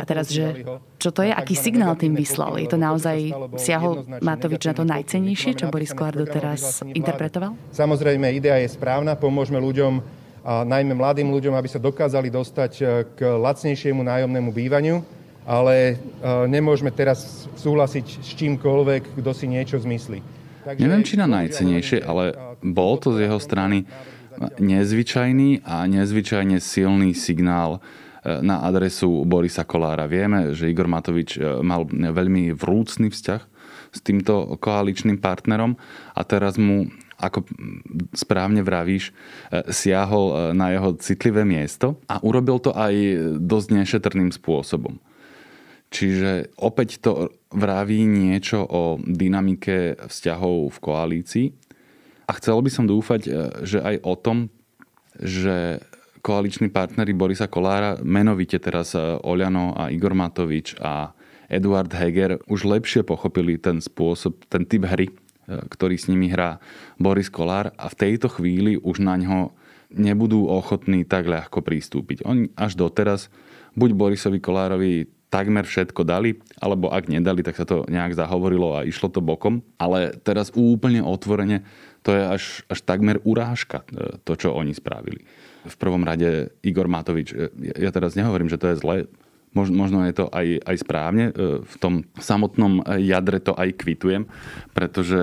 A 0.00 0.02
teraz, 0.08 0.32
že 0.32 0.64
čo 0.96 1.12
to 1.12 1.20
je, 1.20 1.36
aký 1.36 1.52
signál 1.52 1.92
tým 2.00 2.16
vyslal? 2.16 2.56
Je 2.56 2.72
to 2.72 2.80
naozaj, 2.80 3.36
siahol 3.60 4.08
Matovič 4.24 4.64
na 4.64 4.72
to 4.72 4.88
najcenejšie, 4.88 5.60
čo 5.60 5.68
Boris 5.68 5.92
Kolár 5.92 6.16
doteraz 6.16 6.80
interpretoval? 6.88 7.52
Samozrejme, 7.76 8.32
idea 8.32 8.56
je 8.64 8.72
správna, 8.72 9.12
pomôžeme 9.12 9.60
ľuďom 9.60 10.19
a 10.40 10.64
najmä 10.64 10.96
mladým 10.96 11.28
ľuďom, 11.28 11.52
aby 11.52 11.68
sa 11.68 11.82
dokázali 11.82 12.32
dostať 12.32 12.72
e, 12.80 12.82
k 13.12 13.18
lacnejšiemu 13.28 14.00
nájomnému 14.00 14.50
bývaniu, 14.52 15.04
ale 15.44 15.74
e, 15.76 15.94
nemôžeme 16.48 16.88
teraz 16.92 17.48
súhlasiť 17.60 18.06
s 18.24 18.30
čímkoľvek, 18.40 19.20
kto 19.20 19.30
si 19.36 19.46
niečo 19.48 19.76
zmyslí. 19.76 20.24
Takže... 20.64 20.80
Neviem, 20.80 21.04
či 21.04 21.20
na 21.20 21.28
najcenejšie, 21.28 22.04
ale 22.04 22.36
bol 22.60 22.96
to 23.00 23.16
z 23.16 23.28
jeho 23.28 23.40
strany 23.40 23.88
nezvyčajný 24.60 25.64
a 25.64 25.84
nezvyčajne 25.84 26.56
silný 26.56 27.12
signál 27.12 27.80
e, 28.24 28.40
na 28.40 28.64
adresu 28.64 29.28
Borisa 29.28 29.68
Kolára. 29.68 30.08
Vieme, 30.08 30.56
že 30.56 30.72
Igor 30.72 30.88
Matovič 30.88 31.36
mal 31.60 31.84
veľmi 31.88 32.56
vrúcný 32.56 33.12
vzťah 33.12 33.42
s 33.90 33.98
týmto 34.00 34.56
koaličným 34.56 35.18
partnerom 35.18 35.76
a 36.16 36.20
teraz 36.24 36.56
mu 36.56 36.88
ako 37.20 37.44
správne 38.16 38.64
vravíš, 38.64 39.12
e, 39.12 39.12
siahol 39.70 40.26
e, 40.32 40.34
na 40.56 40.72
jeho 40.72 40.96
citlivé 40.96 41.44
miesto 41.44 42.00
a 42.08 42.18
urobil 42.24 42.58
to 42.58 42.72
aj 42.72 42.94
dosť 43.38 43.68
nešetrným 43.76 44.32
spôsobom. 44.32 44.96
Čiže 45.90 46.54
opäť 46.56 47.02
to 47.02 47.34
vraví 47.50 48.06
niečo 48.06 48.62
o 48.62 48.96
dynamike 49.02 49.98
vzťahov 50.06 50.70
v 50.70 50.78
koalícii 50.78 51.46
a 52.24 52.32
chcel 52.38 52.62
by 52.62 52.70
som 52.70 52.88
dúfať, 52.88 53.20
e, 53.26 53.30
že 53.68 53.78
aj 53.84 53.96
o 54.02 54.14
tom, 54.16 54.38
že 55.20 55.84
koaliční 56.24 56.68
partnery 56.72 57.12
Borisa 57.12 57.48
Kolára, 57.48 57.96
menovite 58.04 58.60
teraz 58.60 58.92
Oľano 59.24 59.72
a 59.72 59.88
Igor 59.88 60.12
Matovič 60.12 60.76
a 60.76 61.16
Eduard 61.50 61.90
Heger 61.90 62.38
už 62.46 62.62
lepšie 62.62 63.02
pochopili 63.02 63.58
ten 63.58 63.82
spôsob, 63.82 64.46
ten 64.46 64.62
typ 64.62 64.86
hry, 64.86 65.10
ktorý 65.68 65.96
s 65.98 66.06
nimi 66.06 66.30
hrá 66.30 66.62
Boris 66.96 67.28
Kolár 67.28 67.74
a 67.74 67.86
v 67.90 67.98
tejto 67.98 68.30
chvíli 68.30 68.78
už 68.78 69.02
na 69.02 69.18
ňo 69.18 69.52
nebudú 69.90 70.46
ochotní 70.46 71.02
tak 71.02 71.26
ľahko 71.26 71.66
pristúpiť. 71.66 72.22
Oni 72.22 72.54
až 72.54 72.78
doteraz 72.78 73.26
buď 73.74 73.90
Borisovi 73.94 74.38
Kolárovi 74.38 75.10
takmer 75.30 75.62
všetko 75.62 76.02
dali, 76.02 76.42
alebo 76.58 76.90
ak 76.90 77.06
nedali, 77.06 77.46
tak 77.46 77.54
sa 77.54 77.62
to 77.62 77.86
nejak 77.86 78.18
zahovorilo 78.18 78.74
a 78.74 78.82
išlo 78.82 79.06
to 79.06 79.22
bokom. 79.22 79.62
Ale 79.78 80.18
teraz 80.26 80.50
úplne 80.58 81.06
otvorene 81.06 81.62
to 82.02 82.16
je 82.16 82.22
až, 82.26 82.44
až 82.66 82.78
takmer 82.82 83.22
urážka, 83.22 83.86
e, 83.94 84.18
to, 84.26 84.34
čo 84.34 84.56
oni 84.56 84.74
spravili. 84.74 85.22
V 85.68 85.76
prvom 85.76 86.02
rade 86.02 86.50
Igor 86.66 86.90
Matovič, 86.90 87.30
e, 87.30 87.52
ja 87.78 87.94
teraz 87.94 88.18
nehovorím, 88.18 88.50
že 88.50 88.58
to 88.58 88.72
je 88.74 88.80
zle, 88.80 88.96
Možno 89.50 90.06
je 90.06 90.14
to 90.14 90.30
aj, 90.30 90.62
aj 90.62 90.76
správne. 90.78 91.24
E, 91.34 91.62
v 91.66 91.74
tom 91.82 92.06
samotnom 92.14 92.86
jadre 93.02 93.42
to 93.42 93.50
aj 93.58 93.74
kvitujem, 93.82 94.30
pretože 94.70 95.18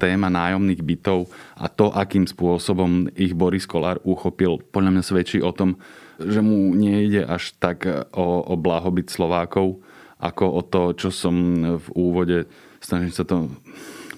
téma 0.00 0.32
nájomných 0.32 0.80
bytov 0.80 1.28
a 1.52 1.68
to, 1.68 1.92
akým 1.92 2.24
spôsobom 2.24 3.12
ich 3.12 3.36
Boris 3.36 3.68
Kolár 3.68 4.00
uchopil, 4.08 4.64
podľa 4.72 4.96
mňa 4.96 5.04
svedčí 5.04 5.44
o 5.44 5.52
tom, 5.52 5.76
že 6.16 6.40
mu 6.40 6.72
nejde 6.72 7.28
až 7.28 7.52
tak 7.60 7.84
o, 8.16 8.26
o 8.40 8.54
blahobyt 8.56 9.12
Slovákov, 9.12 9.84
ako 10.18 10.44
o 10.48 10.62
to, 10.64 10.82
čo 10.96 11.12
som 11.12 11.36
v 11.78 11.86
úvode, 11.94 12.48
snažím 12.80 13.12
sa 13.12 13.22
to 13.22 13.52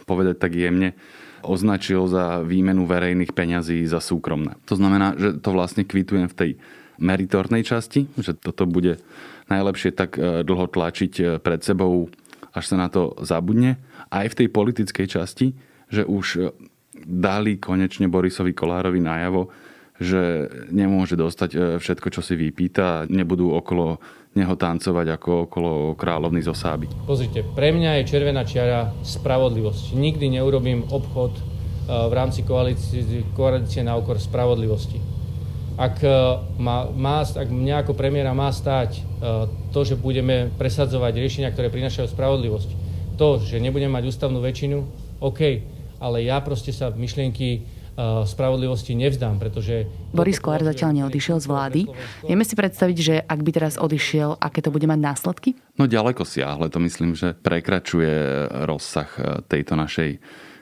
povedať 0.09 0.41
tak 0.41 0.55
jemne, 0.55 0.97
označil 1.43 2.05
za 2.09 2.45
výmenu 2.45 2.85
verejných 2.85 3.33
peňazí 3.33 3.85
za 3.89 4.01
súkromné. 4.01 4.57
To 4.69 4.77
znamená, 4.77 5.17
že 5.17 5.41
to 5.41 5.51
vlastne 5.53 5.85
kvitujem 5.85 6.29
v 6.29 6.39
tej 6.39 6.51
meritornej 7.01 7.65
časti, 7.65 8.07
že 8.21 8.37
toto 8.37 8.69
bude 8.69 9.01
najlepšie 9.51 9.91
tak 9.97 10.15
e, 10.17 10.47
dlho 10.47 10.71
tlačiť 10.71 11.13
e, 11.19 11.23
pred 11.43 11.61
sebou, 11.65 12.13
až 12.55 12.65
sa 12.71 12.77
na 12.79 12.87
to 12.93 13.19
zabudne. 13.25 13.81
Aj 14.13 14.29
v 14.29 14.39
tej 14.39 14.49
politickej 14.53 15.07
časti, 15.11 15.57
že 15.91 16.07
už 16.07 16.27
e, 16.39 16.41
dali 17.03 17.59
konečne 17.59 18.07
Borisovi 18.07 18.55
Kolárovi 18.55 19.03
najavo, 19.03 19.51
že 20.01 20.49
nemôže 20.73 21.13
dostať 21.13 21.77
všetko, 21.77 22.09
čo 22.09 22.25
si 22.25 22.33
vypýta 22.33 23.05
a 23.05 23.05
nebudú 23.05 23.53
okolo 23.53 24.01
neho 24.33 24.57
tancovať 24.57 25.07
ako 25.21 25.31
okolo 25.45 25.73
kráľovny 25.93 26.41
zo 26.41 26.57
Sáby. 26.57 26.89
Pozrite, 27.05 27.45
pre 27.53 27.69
mňa 27.69 28.01
je 28.01 28.09
červená 28.09 28.49
čiara 28.49 28.97
spravodlivosť. 29.05 29.93
Nikdy 29.93 30.41
neurobím 30.41 30.89
obchod 30.89 31.37
v 31.85 32.13
rámci 32.17 32.49
koalície, 32.49 33.29
koalície 33.37 33.85
na 33.85 33.93
okor 34.01 34.17
spravodlivosti 34.17 35.20
ak, 35.81 35.97
e, 36.05 36.13
má, 36.61 36.93
má, 36.93 37.25
ak 37.25 37.49
mňa 37.49 37.89
ako 37.89 37.97
premiéra 37.97 38.37
má 38.37 38.53
stáť 38.53 39.01
e, 39.01 39.03
to, 39.73 39.81
že 39.81 39.97
budeme 39.97 40.53
presadzovať 40.61 41.17
riešenia, 41.17 41.49
ktoré 41.49 41.73
prinašajú 41.73 42.13
spravodlivosť, 42.13 42.71
to, 43.17 43.41
že 43.41 43.57
nebudeme 43.57 43.97
mať 43.97 44.13
ústavnú 44.13 44.45
väčšinu, 44.45 44.77
OK, 45.25 45.41
ale 45.97 46.29
ja 46.29 46.37
proste 46.45 46.77
sa 46.77 46.93
v 46.93 47.01
myšlienky 47.01 47.49
e, 47.57 47.61
spravodlivosti 48.29 48.93
nevzdám, 48.93 49.41
pretože... 49.41 49.89
Boris 50.13 50.37
Kolár 50.37 50.69
zatiaľ 50.69 51.01
neodišiel 51.01 51.41
z 51.41 51.47
vlády. 51.49 51.81
Vieme 52.29 52.45
si 52.45 52.53
predstaviť, 52.53 52.97
že 53.01 53.15
ak 53.25 53.41
by 53.41 53.51
teraz 53.57 53.81
odišiel, 53.81 54.37
aké 54.37 54.61
to 54.61 54.69
bude 54.69 54.85
mať 54.85 55.01
následky? 55.01 55.57
No 55.81 55.89
ďaleko 55.89 56.29
siahle, 56.29 56.69
to 56.69 56.77
myslím, 56.85 57.17
že 57.17 57.33
prekračuje 57.33 58.13
rozsah 58.69 59.09
tejto 59.49 59.81
našej 59.81 60.21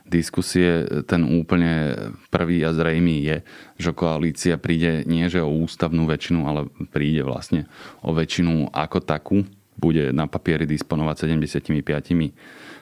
diskusie 0.09 0.89
ten 1.05 1.23
úplne 1.25 1.95
prvý 2.33 2.65
a 2.65 2.73
zrejmý 2.73 3.23
je, 3.25 3.37
že 3.79 3.91
koalícia 3.93 4.57
príde 4.57 5.05
nie 5.05 5.29
že 5.29 5.45
o 5.45 5.53
ústavnú 5.53 6.09
väčšinu, 6.09 6.41
ale 6.49 6.61
príde 6.91 7.23
vlastne 7.23 7.69
o 8.01 8.17
väčšinu 8.17 8.73
ako 8.73 8.99
takú. 9.05 9.39
Bude 9.79 10.11
na 10.11 10.27
papieri 10.27 10.67
disponovať 10.67 11.31
75 11.31 11.71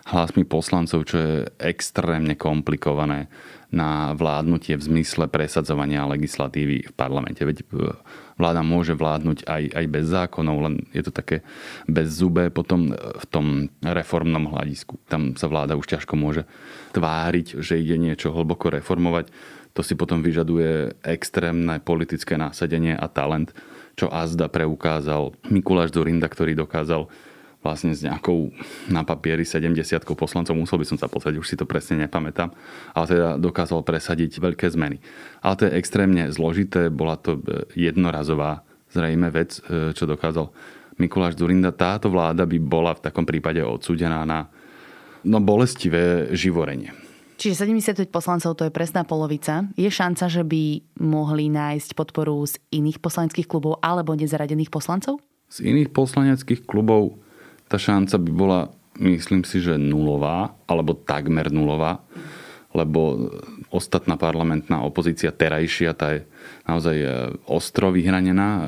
hlasmi 0.06 0.46
poslancov, 0.46 1.04
čo 1.04 1.16
je 1.18 1.34
extrémne 1.60 2.38
komplikované 2.38 3.28
na 3.74 4.14
vládnutie 4.14 4.78
v 4.78 4.86
zmysle 4.86 5.26
presadzovania 5.26 6.06
legislatívy 6.06 6.88
v 6.88 6.92
parlamente. 6.94 7.42
Veď 7.42 7.66
e, 7.66 7.90
vláda 8.36 8.60
môže 8.60 8.92
vládnuť 8.92 9.48
aj, 9.48 9.62
aj 9.72 9.86
bez 9.88 10.04
zákonov, 10.08 10.56
len 10.68 10.74
je 10.92 11.02
to 11.04 11.12
také 11.12 11.40
bez 11.88 12.12
zube 12.12 12.52
potom 12.52 12.92
v 12.92 13.24
tom 13.28 13.46
reformnom 13.80 14.52
hľadisku. 14.52 15.00
Tam 15.08 15.34
sa 15.34 15.48
vláda 15.48 15.76
už 15.76 15.88
ťažko 15.88 16.14
môže 16.16 16.44
tváriť, 16.92 17.60
že 17.60 17.80
ide 17.80 17.96
niečo 17.96 18.32
hlboko 18.32 18.72
reformovať. 18.72 19.32
To 19.76 19.84
si 19.84 19.92
potom 19.92 20.24
vyžaduje 20.24 21.00
extrémne 21.04 21.80
politické 21.80 22.40
násadenie 22.40 22.96
a 22.96 23.08
talent, 23.12 23.52
čo 23.96 24.08
azda 24.12 24.48
preukázal 24.48 25.36
Mikuláš 25.52 25.92
Zurinda, 25.92 26.28
ktorý 26.28 26.56
dokázal 26.56 27.08
vlastne 27.66 27.90
s 27.90 28.06
nejakou 28.06 28.54
na 28.86 29.02
papieri 29.02 29.42
70 29.42 29.74
poslancov, 30.14 30.54
musel 30.54 30.78
by 30.78 30.86
som 30.86 30.98
sa 31.02 31.10
pozrieť, 31.10 31.34
už 31.42 31.50
si 31.50 31.58
to 31.58 31.66
presne 31.66 32.06
nepamätám, 32.06 32.54
ale 32.94 33.04
teda 33.10 33.34
dokázal 33.42 33.82
presadiť 33.82 34.38
veľké 34.38 34.70
zmeny. 34.70 35.02
Ale 35.42 35.54
to 35.58 35.66
je 35.66 35.74
extrémne 35.74 36.30
zložité, 36.30 36.86
bola 36.86 37.18
to 37.18 37.42
e, 37.42 37.66
jednorazová 37.74 38.62
zrejme 38.94 39.28
vec, 39.34 39.58
e, 39.66 39.90
čo 39.92 40.06
dokázal 40.06 40.48
Mikuláš 40.96 41.36
Zurinda. 41.36 41.74
Táto 41.74 42.08
vláda 42.08 42.48
by 42.48 42.56
bola 42.62 42.96
v 42.96 43.04
takom 43.04 43.26
prípade 43.28 43.60
odsudená 43.60 44.24
na 44.24 44.48
no, 45.26 45.42
bolestivé 45.42 46.32
živorenie. 46.32 46.94
Čiže 47.36 47.68
75 47.68 48.08
poslancov 48.08 48.56
to 48.56 48.64
je 48.64 48.72
presná 48.72 49.04
polovica. 49.04 49.68
Je 49.76 49.92
šanca, 49.92 50.24
že 50.32 50.40
by 50.40 50.96
mohli 51.04 51.52
nájsť 51.52 51.92
podporu 51.92 52.40
z 52.48 52.56
iných 52.72 52.96
poslaneckých 53.04 53.44
klubov 53.44 53.76
alebo 53.84 54.16
nezaradených 54.16 54.72
poslancov? 54.72 55.20
Z 55.52 55.68
iných 55.68 55.92
poslaneckých 55.92 56.64
klubov 56.64 57.20
tá 57.66 57.76
šanca 57.76 58.16
by 58.18 58.30
bola, 58.30 58.60
myslím 59.02 59.42
si, 59.42 59.58
že 59.58 59.78
nulová, 59.78 60.54
alebo 60.70 60.94
takmer 60.94 61.50
nulová, 61.50 62.02
lebo 62.76 63.32
ostatná 63.72 64.20
parlamentná 64.20 64.84
opozícia 64.84 65.32
terajšia, 65.32 65.96
tá 65.96 66.12
je 66.12 66.28
naozaj 66.68 66.96
e, 66.96 67.08
ostro 67.48 67.88
vyhranená 67.88 68.48
e, 68.48 68.62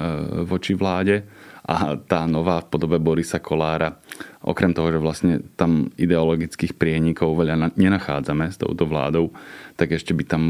voči 0.48 0.72
vláde. 0.72 1.28
A 1.68 2.00
tá 2.00 2.24
nová 2.24 2.64
v 2.64 2.70
podobe 2.72 2.96
Borisa 2.96 3.44
Kolára 3.44 4.00
Okrem 4.38 4.70
toho, 4.70 4.94
že 4.94 5.02
vlastne 5.02 5.32
tam 5.58 5.90
ideologických 5.98 6.78
prienikov 6.78 7.34
veľa 7.34 7.74
nenachádzame 7.74 8.54
s 8.54 8.62
touto 8.62 8.86
vládou, 8.86 9.34
tak 9.74 9.90
ešte 9.90 10.14
by 10.14 10.24
tam 10.30 10.42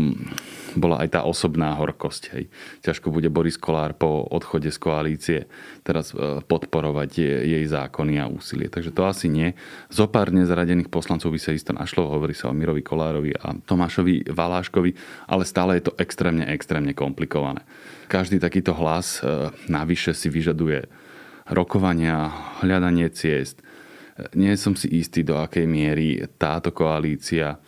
bola 0.77 1.01
aj 1.01 1.17
tá 1.17 1.21
osobná 1.25 1.73
horkosť. 1.73 2.23
Hej. 2.37 2.45
Ťažko 2.85 3.09
bude 3.09 3.33
Boris 3.33 3.57
Kolár 3.57 3.97
po 3.97 4.29
odchode 4.29 4.69
z 4.69 4.77
koalície 4.77 5.39
teraz 5.81 6.13
e, 6.13 6.45
podporovať 6.45 7.11
jej 7.49 7.65
zákony 7.65 8.21
a 8.21 8.29
úsilie. 8.29 8.69
Takže 8.69 8.93
to 8.93 9.09
asi 9.09 9.33
nie. 9.33 9.57
Zo 9.89 10.05
pár 10.05 10.37
nezradených 10.37 10.93
poslancov 10.93 11.33
by 11.33 11.41
sa 11.41 11.57
isto 11.57 11.73
našlo. 11.73 12.13
Hovorí 12.13 12.37
sa 12.37 12.53
o 12.53 12.57
Mirovi 12.57 12.85
Kolárovi 12.85 13.33
a 13.41 13.57
Tomášovi 13.57 14.29
Valáškovi, 14.29 14.91
ale 15.33 15.49
stále 15.49 15.81
je 15.81 15.89
to 15.89 15.97
extrémne, 15.97 16.45
extrémne 16.45 16.93
komplikované. 16.93 17.65
Každý 18.13 18.37
takýto 18.37 18.77
hlas 18.77 19.25
e, 19.25 19.49
navyše 19.73 20.13
si 20.13 20.29
vyžaduje 20.29 20.85
rokovania, 21.49 22.29
hľadanie 22.61 23.09
ciest, 23.09 23.65
nie 24.35 24.55
som 24.59 24.75
si 24.75 24.89
istý, 24.99 25.23
do 25.23 25.39
akej 25.39 25.67
miery 25.67 26.23
táto 26.39 26.75
koalícia 26.75 27.59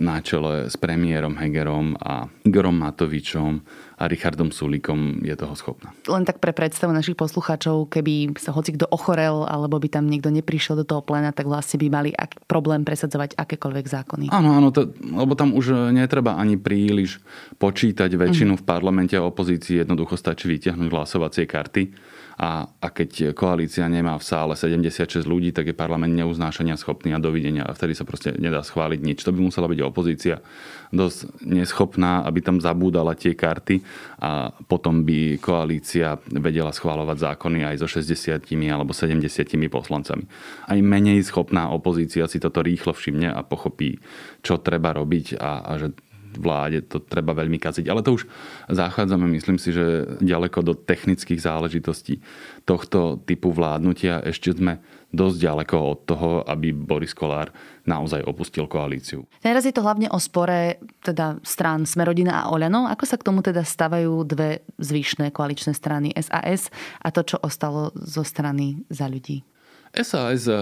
na 0.00 0.22
čele 0.24 0.70
s 0.70 0.80
premiérom 0.80 1.36
Hegerom 1.36 1.92
a 2.00 2.24
Igorom 2.46 2.72
Matovičom 2.80 3.60
a 4.00 4.08
Richardom 4.08 4.48
Sulikom 4.48 5.20
je 5.20 5.36
toho 5.36 5.52
schopná. 5.52 5.92
Len 6.08 6.24
tak 6.24 6.40
pre 6.40 6.56
predstavu 6.56 6.94
našich 6.94 7.18
poslucháčov, 7.20 7.92
keby 7.92 8.32
sa 8.40 8.56
hoci 8.56 8.72
kto 8.72 8.88
ochorel 8.88 9.44
alebo 9.44 9.76
by 9.76 9.92
tam 9.92 10.08
niekto 10.08 10.32
neprišiel 10.32 10.80
do 10.80 10.88
toho 10.88 11.04
plena, 11.04 11.36
tak 11.36 11.44
vlastne 11.44 11.76
by 11.76 11.88
mali 11.92 12.10
ak- 12.16 12.48
problém 12.48 12.80
presadzovať 12.80 13.36
akékoľvek 13.36 13.86
zákony. 13.86 14.24
Áno, 14.32 14.56
áno, 14.56 14.72
to, 14.72 14.88
lebo 15.04 15.36
tam 15.36 15.52
už 15.52 15.92
netreba 15.92 16.40
ani 16.40 16.56
príliš 16.56 17.20
počítať 17.60 18.08
väčšinu 18.08 18.56
mm. 18.56 18.60
v 18.62 18.64
parlamente 18.64 19.14
a 19.20 19.26
opozícii, 19.26 19.84
jednoducho 19.84 20.16
stačí 20.16 20.48
vytiahnuť 20.48 20.88
hlasovacie 20.88 21.44
karty 21.44 21.92
a, 22.40 22.72
a 22.80 22.88
keď 22.88 23.36
koalícia 23.36 23.84
nemá 23.84 24.16
v 24.16 24.24
sále 24.24 24.56
76 24.56 25.28
ľudí, 25.28 25.52
tak 25.52 25.68
je 25.68 25.76
parlament 25.76 26.16
neuznášania 26.16 26.80
schopný 26.80 27.12
a 27.12 27.20
dovidenia 27.20 27.68
a 27.68 27.76
vtedy 27.76 27.92
sa 27.92 28.08
proste 28.08 28.32
nedá 28.32 28.64
schváliť 28.64 29.00
nič. 29.04 29.20
To 29.28 29.36
by 29.36 29.44
musela 29.44 29.68
byť 29.68 29.80
opozícia 29.84 30.40
dosť 30.88 31.44
neschopná, 31.44 32.24
aby 32.24 32.40
tam 32.40 32.56
zabúdala 32.56 33.12
tie 33.12 33.36
karty 33.36 33.84
a 34.24 34.56
potom 34.64 35.04
by 35.04 35.36
koalícia 35.36 36.16
vedela 36.32 36.72
schváľovať 36.72 37.28
zákony 37.28 37.68
aj 37.68 37.76
so 37.84 37.86
60 37.92 38.40
alebo 38.72 38.96
70 38.96 39.20
poslancami. 39.68 40.24
Aj 40.64 40.80
menej 40.80 41.20
schopná 41.28 41.68
opozícia 41.68 42.24
si 42.24 42.40
toto 42.40 42.64
rýchlo 42.64 42.96
všimne 42.96 43.36
a 43.36 43.44
pochopí, 43.44 44.00
čo 44.40 44.56
treba 44.56 44.96
robiť 44.96 45.36
a, 45.36 45.60
a 45.60 45.72
že 45.76 45.92
vláde 46.38 46.86
to 46.86 47.02
treba 47.02 47.34
veľmi 47.34 47.58
kaziť. 47.58 47.86
Ale 47.90 48.04
to 48.04 48.20
už 48.20 48.28
zachádzame, 48.70 49.26
myslím 49.34 49.58
si, 49.58 49.74
že 49.74 50.18
ďaleko 50.22 50.62
do 50.62 50.74
technických 50.78 51.42
záležitostí 51.42 52.22
tohto 52.62 53.18
typu 53.26 53.50
vládnutia. 53.50 54.22
Ešte 54.22 54.54
sme 54.54 54.78
dosť 55.10 55.36
ďaleko 55.42 55.76
od 55.76 55.98
toho, 56.06 56.30
aby 56.46 56.70
Boris 56.70 57.10
Kolár 57.10 57.50
naozaj 57.82 58.22
opustil 58.22 58.70
koalíciu. 58.70 59.26
Teraz 59.42 59.66
je 59.66 59.74
to 59.74 59.82
hlavne 59.82 60.06
o 60.06 60.18
spore 60.22 60.78
teda 61.02 61.42
strán 61.42 61.82
Smerodina 61.82 62.46
a 62.46 62.54
Oľano. 62.54 62.86
Ako 62.86 63.04
sa 63.06 63.18
k 63.18 63.26
tomu 63.26 63.42
teda 63.42 63.66
stavajú 63.66 64.22
dve 64.22 64.62
zvyšné 64.78 65.34
koaličné 65.34 65.74
strany 65.74 66.14
SAS 66.14 66.70
a 67.02 67.10
to, 67.10 67.26
čo 67.26 67.42
ostalo 67.42 67.90
zo 67.98 68.22
strany 68.22 68.86
za 68.86 69.10
ľudí? 69.10 69.42
SAS 69.90 70.46
eh, 70.46 70.54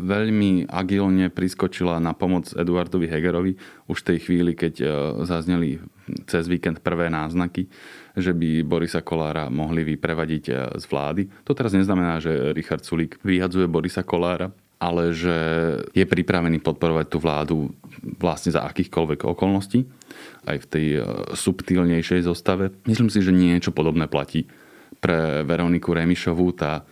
veľmi 0.00 0.64
agilne 0.64 1.28
priskočila 1.28 2.00
na 2.00 2.16
pomoc 2.16 2.48
Eduardovi 2.56 3.04
Hegerovi 3.04 3.52
už 3.92 4.00
v 4.00 4.08
tej 4.08 4.18
chvíli, 4.24 4.52
keď 4.56 4.74
eh, 4.80 4.90
zazneli 5.28 5.76
cez 6.24 6.48
víkend 6.48 6.80
prvé 6.80 7.12
náznaky, 7.12 7.68
že 8.16 8.32
by 8.32 8.64
Borisa 8.64 9.04
Kolára 9.04 9.52
mohli 9.52 9.84
vyprevadiť 9.84 10.44
eh, 10.48 10.56
z 10.80 10.84
vlády. 10.88 11.22
To 11.44 11.52
teraz 11.52 11.76
neznamená, 11.76 12.16
že 12.24 12.56
Richard 12.56 12.80
Sulík 12.80 13.20
vyhadzuje 13.20 13.68
Borisa 13.68 14.00
Kolára, 14.00 14.48
ale 14.80 15.12
že 15.12 15.36
je 15.92 16.08
pripravený 16.08 16.64
podporovať 16.64 17.06
tú 17.12 17.18
vládu 17.20 17.56
vlastne 18.16 18.56
za 18.56 18.64
akýchkoľvek 18.66 19.28
okolností, 19.28 19.84
aj 20.48 20.56
v 20.58 20.66
tej 20.66 20.86
subtilnejšej 21.38 22.26
zostave. 22.26 22.74
Myslím 22.88 23.06
si, 23.06 23.22
že 23.22 23.30
niečo 23.30 23.70
podobné 23.70 24.10
platí 24.10 24.50
pre 24.98 25.46
Veroniku 25.46 25.94
Remišovú. 25.94 26.50
Tá 26.58 26.82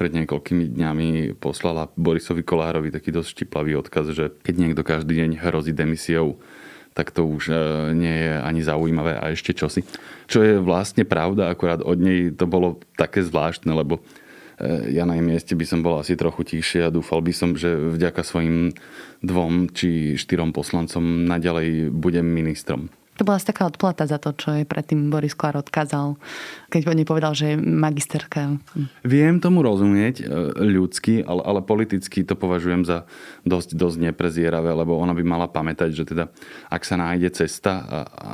pred 0.00 0.16
niekoľkými 0.16 0.80
dňami 0.80 1.36
poslala 1.36 1.92
Borisovi 1.92 2.40
Kolárovi 2.40 2.88
taký 2.88 3.12
dosť 3.12 3.36
štiplavý 3.36 3.76
odkaz, 3.84 4.16
že 4.16 4.32
keď 4.40 4.54
niekto 4.56 4.80
každý 4.80 5.20
deň 5.20 5.44
hrozí 5.44 5.76
demisiou, 5.76 6.40
tak 6.96 7.12
to 7.12 7.28
už 7.28 7.52
e, 7.52 7.54
nie 7.92 8.16
je 8.24 8.32
ani 8.40 8.64
zaujímavé 8.64 9.20
a 9.20 9.28
ešte 9.28 9.52
čosi. 9.52 9.84
Čo 10.24 10.40
je 10.40 10.56
vlastne 10.56 11.04
pravda, 11.04 11.52
akurát 11.52 11.84
od 11.84 12.00
nej 12.00 12.32
to 12.32 12.48
bolo 12.48 12.80
také 12.96 13.20
zvláštne, 13.20 13.68
lebo 13.76 14.00
e, 14.56 14.96
ja 14.96 15.04
na 15.04 15.20
jej 15.20 15.24
mieste 15.28 15.52
by 15.52 15.68
som 15.68 15.84
bol 15.84 16.00
asi 16.00 16.16
trochu 16.16 16.48
tichšie 16.48 16.88
a 16.88 16.94
dúfal 16.94 17.20
by 17.20 17.36
som, 17.36 17.52
že 17.52 17.68
vďaka 17.68 18.24
svojim 18.24 18.72
dvom 19.20 19.68
či 19.76 20.16
štyrom 20.16 20.56
poslancom 20.56 21.28
naďalej 21.28 21.92
budem 21.92 22.24
ministrom. 22.24 22.88
To 23.20 23.28
bola 23.28 23.36
taká 23.36 23.68
odplata 23.68 24.08
za 24.08 24.16
to, 24.16 24.32
čo 24.32 24.56
je 24.56 24.64
predtým 24.64 25.12
Boris 25.12 25.36
Klár 25.36 25.60
odkázal, 25.60 26.16
keď 26.72 26.88
po 26.88 27.12
povedal, 27.12 27.36
že 27.36 27.52
je 27.52 27.56
magisterka. 27.60 28.56
Viem 29.04 29.44
tomu 29.44 29.60
rozumieť 29.60 30.24
e, 30.24 30.56
ľudsky, 30.56 31.20
ale, 31.20 31.44
ale 31.44 31.60
politicky 31.60 32.24
to 32.24 32.32
považujem 32.32 32.88
za 32.88 33.04
dosť, 33.44 33.76
dosť 33.76 34.08
neprezieravé, 34.08 34.72
lebo 34.72 34.96
ona 34.96 35.12
by 35.12 35.20
mala 35.20 35.52
pamätať, 35.52 35.92
že 35.92 36.08
teda 36.08 36.32
ak 36.72 36.80
sa 36.80 36.96
nájde 36.96 37.28
cesta 37.44 37.84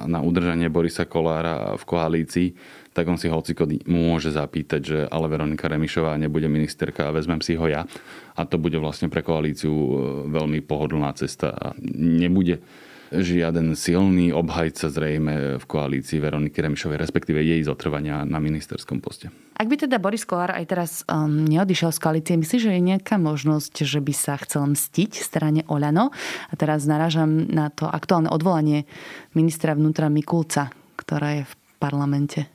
na 0.07 0.22
udržanie 0.22 0.70
Borisa 0.70 1.03
Kolára 1.03 1.75
v 1.75 1.83
koalícii, 1.83 2.49
tak 2.94 3.11
on 3.11 3.18
si 3.18 3.27
hocikody 3.27 3.83
môže 3.90 4.31
zapýtať, 4.31 4.81
že 4.81 4.99
ale 5.11 5.27
Veronika 5.27 5.66
Remišová 5.66 6.14
nebude 6.14 6.46
ministerka 6.46 7.11
a 7.11 7.14
vezmem 7.16 7.42
si 7.42 7.59
ho 7.59 7.66
ja. 7.66 7.83
A 8.38 8.46
to 8.46 8.55
bude 8.55 8.79
vlastne 8.79 9.11
pre 9.11 9.27
koalíciu 9.27 9.75
e, 9.75 9.90
veľmi 10.31 10.62
pohodlná 10.62 11.11
cesta 11.18 11.51
a 11.51 11.75
nebude 11.99 12.62
žiaden 13.14 13.79
silný 13.79 14.35
obhajca 14.35 14.90
zrejme 14.90 15.62
v 15.62 15.64
koalícii 15.64 16.19
Veroniky 16.19 16.59
Remišovej, 16.59 16.99
respektíve 16.99 17.38
jej 17.38 17.62
zotrvania 17.62 18.27
na 18.27 18.42
ministerskom 18.42 18.99
poste. 18.99 19.31
Ak 19.57 19.71
by 19.71 19.88
teda 19.88 19.97
Boris 19.97 20.29
Kolár 20.29 20.53
aj 20.53 20.66
teraz 20.69 20.90
um, 21.09 21.49
neodišiel 21.49 21.95
z 21.95 22.01
koalície, 22.03 22.35
myslíš, 22.37 22.62
že 22.69 22.75
je 22.77 22.83
nejaká 22.83 23.16
možnosť, 23.16 23.88
že 23.88 24.01
by 24.05 24.12
sa 24.12 24.37
chcel 24.42 24.69
mstiť 24.75 25.12
strane 25.16 25.62
Oľano? 25.71 26.12
A 26.51 26.55
teraz 26.61 26.85
narážam 26.85 27.49
na 27.49 27.73
to 27.73 27.88
aktuálne 27.88 28.29
odvolanie 28.29 28.85
ministra 29.33 29.73
vnútra 29.73 30.12
Mikulca, 30.12 30.69
ktorá 31.01 31.40
je 31.40 31.42
v 31.49 31.55
parlamente. 31.81 32.51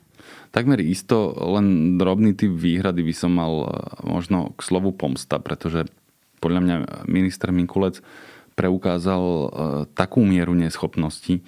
Takmer 0.52 0.84
isto, 0.84 1.32
len 1.32 1.96
drobný 1.96 2.36
typ 2.36 2.52
výhrady 2.52 3.02
by 3.02 3.14
som 3.16 3.34
mal 3.34 3.52
uh, 3.66 3.72
možno 4.04 4.54
k 4.54 4.60
slovu 4.62 4.94
pomsta, 4.94 5.42
pretože 5.42 5.88
podľa 6.42 6.60
mňa 6.60 6.76
minister 7.06 7.54
Mikulec 7.54 8.02
preukázal 8.54 9.22
e, 9.22 9.46
takú 9.96 10.22
mieru 10.22 10.52
neschopnosti, 10.52 11.40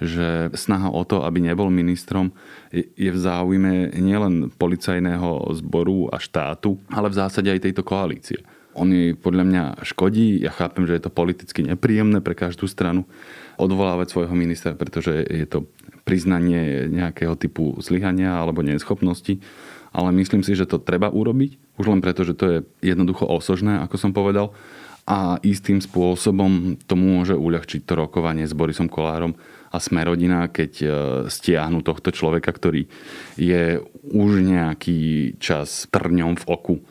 že 0.00 0.48
snaha 0.56 0.88
o 0.88 1.04
to, 1.04 1.22
aby 1.28 1.44
nebol 1.44 1.68
ministrom, 1.68 2.32
je 2.72 3.10
v 3.12 3.18
záujme 3.20 3.92
nielen 4.00 4.48
policajného 4.56 5.52
zboru 5.60 6.08
a 6.08 6.16
štátu, 6.16 6.80
ale 6.88 7.12
v 7.12 7.18
zásade 7.20 7.52
aj 7.52 7.68
tejto 7.68 7.84
koalície. 7.84 8.40
On 8.72 8.88
jej 8.88 9.12
podľa 9.12 9.44
mňa 9.44 9.62
škodí, 9.84 10.40
ja 10.40 10.54
chápem, 10.54 10.88
že 10.88 10.96
je 10.96 11.02
to 11.04 11.12
politicky 11.12 11.60
nepríjemné 11.66 12.24
pre 12.24 12.32
každú 12.32 12.64
stranu 12.64 13.04
odvolávať 13.60 14.14
svojho 14.14 14.32
ministra, 14.32 14.72
pretože 14.72 15.20
je 15.26 15.44
to 15.44 15.68
priznanie 16.08 16.88
nejakého 16.88 17.36
typu 17.36 17.76
zlyhania 17.82 18.40
alebo 18.40 18.64
neschopnosti, 18.64 19.42
ale 19.90 20.14
myslím 20.16 20.46
si, 20.46 20.54
že 20.54 20.70
to 20.70 20.78
treba 20.78 21.10
urobiť, 21.10 21.76
už 21.76 21.86
len 21.90 22.00
preto, 22.00 22.22
že 22.22 22.38
to 22.38 22.44
je 22.46 22.58
jednoducho 22.80 23.26
osožné, 23.26 23.82
ako 23.82 23.96
som 23.98 24.14
povedal, 24.14 24.54
a 25.10 25.42
istým 25.42 25.82
spôsobom 25.82 26.78
to 26.86 26.94
môže 26.94 27.34
uľahčiť 27.34 27.82
to 27.82 27.98
rokovanie 27.98 28.46
s 28.46 28.54
Borisom 28.54 28.86
Kolárom 28.86 29.34
a 29.74 29.82
Smerodina, 29.82 30.46
keď 30.46 30.72
e, 30.78 30.86
stiahnu 31.26 31.82
tohto 31.82 32.14
človeka, 32.14 32.54
ktorý 32.54 32.86
je 33.34 33.82
už 34.06 34.46
nejaký 34.46 35.34
čas 35.42 35.90
trňom 35.90 36.38
v 36.38 36.44
oku 36.46 36.74
e, 36.78 36.82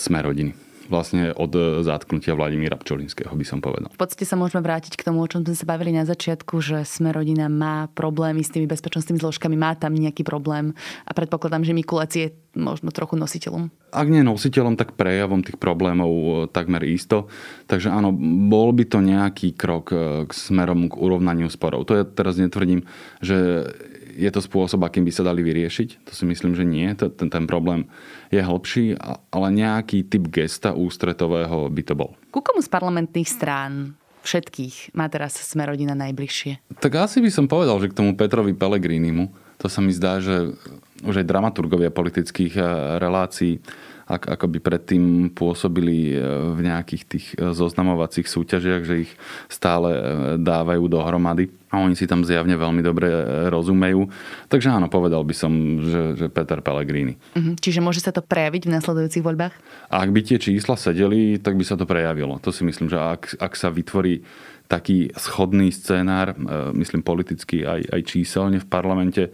Smerodiny 0.00 0.63
vlastne 0.88 1.32
od 1.34 1.82
zatknutia 1.84 2.36
Vladimíra 2.36 2.76
Pčolinského, 2.78 3.32
by 3.32 3.46
som 3.46 3.58
povedal. 3.64 3.90
V 3.92 4.00
podstate 4.00 4.28
sa 4.28 4.36
môžeme 4.38 4.64
vrátiť 4.64 4.96
k 4.98 5.06
tomu, 5.06 5.24
o 5.24 5.28
čom 5.30 5.44
sme 5.44 5.56
sa 5.56 5.66
bavili 5.66 5.94
na 5.94 6.04
začiatku, 6.04 6.60
že 6.60 6.84
sme 6.84 7.12
rodina 7.12 7.48
má 7.48 7.88
problémy 7.92 8.44
s 8.44 8.52
tými 8.52 8.68
bezpečnostnými 8.68 9.20
zložkami, 9.20 9.54
má 9.56 9.76
tam 9.76 9.96
nejaký 9.96 10.26
problém 10.26 10.76
a 11.04 11.10
predpokladám, 11.12 11.64
že 11.64 11.76
Mikulec 11.76 12.12
je 12.12 12.28
možno 12.54 12.94
trochu 12.94 13.18
nositeľom. 13.18 13.68
Ak 13.90 14.06
nie 14.06 14.22
nositeľom, 14.22 14.78
tak 14.78 14.94
prejavom 14.94 15.42
tých 15.42 15.58
problémov 15.58 16.10
e, 16.10 16.30
takmer 16.50 16.86
isto. 16.86 17.26
Takže 17.66 17.90
áno, 17.90 18.14
bol 18.48 18.70
by 18.70 18.84
to 18.86 18.98
nejaký 19.02 19.58
krok 19.58 19.90
e, 19.90 20.26
k 20.26 20.32
smerom 20.32 20.86
k 20.86 20.98
urovnaniu 20.98 21.50
sporov. 21.50 21.86
To 21.90 21.98
ja 21.98 22.04
teraz 22.06 22.38
netvrdím, 22.38 22.86
že 23.18 23.68
je 24.14 24.30
to 24.30 24.40
spôsob, 24.40 24.86
akým 24.86 25.02
by 25.02 25.12
sa 25.12 25.26
dali 25.26 25.42
vyriešiť? 25.42 26.06
To 26.06 26.12
si 26.14 26.24
myslím, 26.24 26.54
že 26.54 26.62
nie. 26.62 26.86
Ten, 26.94 27.28
ten 27.28 27.44
problém 27.44 27.90
je 28.30 28.38
hlbší, 28.38 28.94
ale 29.30 29.46
nejaký 29.50 30.06
typ 30.06 30.30
gesta 30.30 30.72
ústretového 30.72 31.68
by 31.68 31.82
to 31.82 31.94
bol. 31.98 32.14
Ku 32.30 32.40
komu 32.40 32.62
z 32.62 32.70
parlamentných 32.70 33.28
strán 33.28 33.98
všetkých 34.24 34.96
má 34.96 35.10
teraz 35.12 35.36
sme 35.36 35.68
rodina 35.68 35.92
najbližšie? 35.92 36.80
Tak 36.80 37.10
asi 37.10 37.20
by 37.20 37.30
som 37.30 37.46
povedal, 37.50 37.76
že 37.82 37.92
k 37.92 37.98
tomu 37.98 38.16
Petrovi 38.16 38.56
Pellegrinimu. 38.56 39.28
To 39.60 39.66
sa 39.68 39.84
mi 39.84 39.92
zdá, 39.92 40.18
že 40.18 40.56
už 41.04 41.20
aj 41.20 41.28
dramaturgovia 41.28 41.92
politických 41.92 42.54
eh, 42.56 42.64
relácií 42.98 43.60
ako 44.04 44.46
by 44.52 44.58
predtým 44.60 45.32
pôsobili 45.32 46.12
e, 46.12 46.16
v 46.52 46.60
nejakých 46.60 47.02
tých 47.08 47.26
e, 47.34 47.56
zoznamovacích 47.56 48.28
súťažiach, 48.28 48.82
že 48.84 49.08
ich 49.08 49.12
stále 49.48 49.90
e, 49.96 50.00
dávajú 50.44 50.84
dohromady 50.92 51.48
a 51.72 51.80
oni 51.80 51.96
si 51.96 52.04
tam 52.04 52.20
zjavne 52.20 52.54
veľmi 52.54 52.84
dobre 52.84 53.08
rozumejú. 53.48 54.06
Takže 54.52 54.68
áno, 54.70 54.92
povedal 54.92 55.24
by 55.24 55.34
som, 55.34 55.52
že, 55.80 56.02
že 56.20 56.26
Peter 56.28 56.60
Pellegrini. 56.60 57.16
Uh-huh. 57.34 57.56
Čiže 57.58 57.80
môže 57.82 58.04
sa 58.04 58.12
to 58.14 58.22
prejaviť 58.22 58.68
v 58.68 58.74
nasledujúcich 58.78 59.24
voľbách? 59.24 59.54
Ak 59.90 60.08
by 60.12 60.20
tie 60.22 60.38
čísla 60.38 60.76
sedeli, 60.76 61.40
tak 61.40 61.58
by 61.58 61.64
sa 61.66 61.74
to 61.74 61.88
prejavilo. 61.88 62.38
To 62.44 62.54
si 62.54 62.62
myslím, 62.62 62.92
že 62.92 63.00
ak, 63.00 63.40
ak 63.42 63.52
sa 63.58 63.74
vytvorí 63.74 64.22
taký 64.64 65.12
schodný 65.12 65.68
scénár, 65.74 66.32
myslím 66.72 67.04
politicky 67.04 67.68
aj, 67.68 67.84
aj 67.84 68.00
číselne 68.08 68.56
v 68.62 68.70
parlamente, 68.70 69.28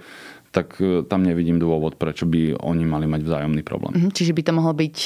tak 0.50 0.78
e, 0.82 1.06
tam 1.06 1.22
nevidím 1.22 1.62
dôvod, 1.62 1.96
prečo 1.96 2.26
by 2.26 2.58
oni 2.58 2.84
mali 2.86 3.06
mať 3.06 3.22
vzájomný 3.26 3.62
problém. 3.62 3.94
Mhm, 3.96 4.10
čiže 4.14 4.34
by 4.34 4.42
to 4.42 4.52
mohol 4.54 4.74
byť 4.74 4.96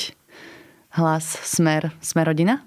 hlas 1.01 1.25
Smer, 1.45 1.93
Smer 2.01 2.27
rodina? 2.33 2.65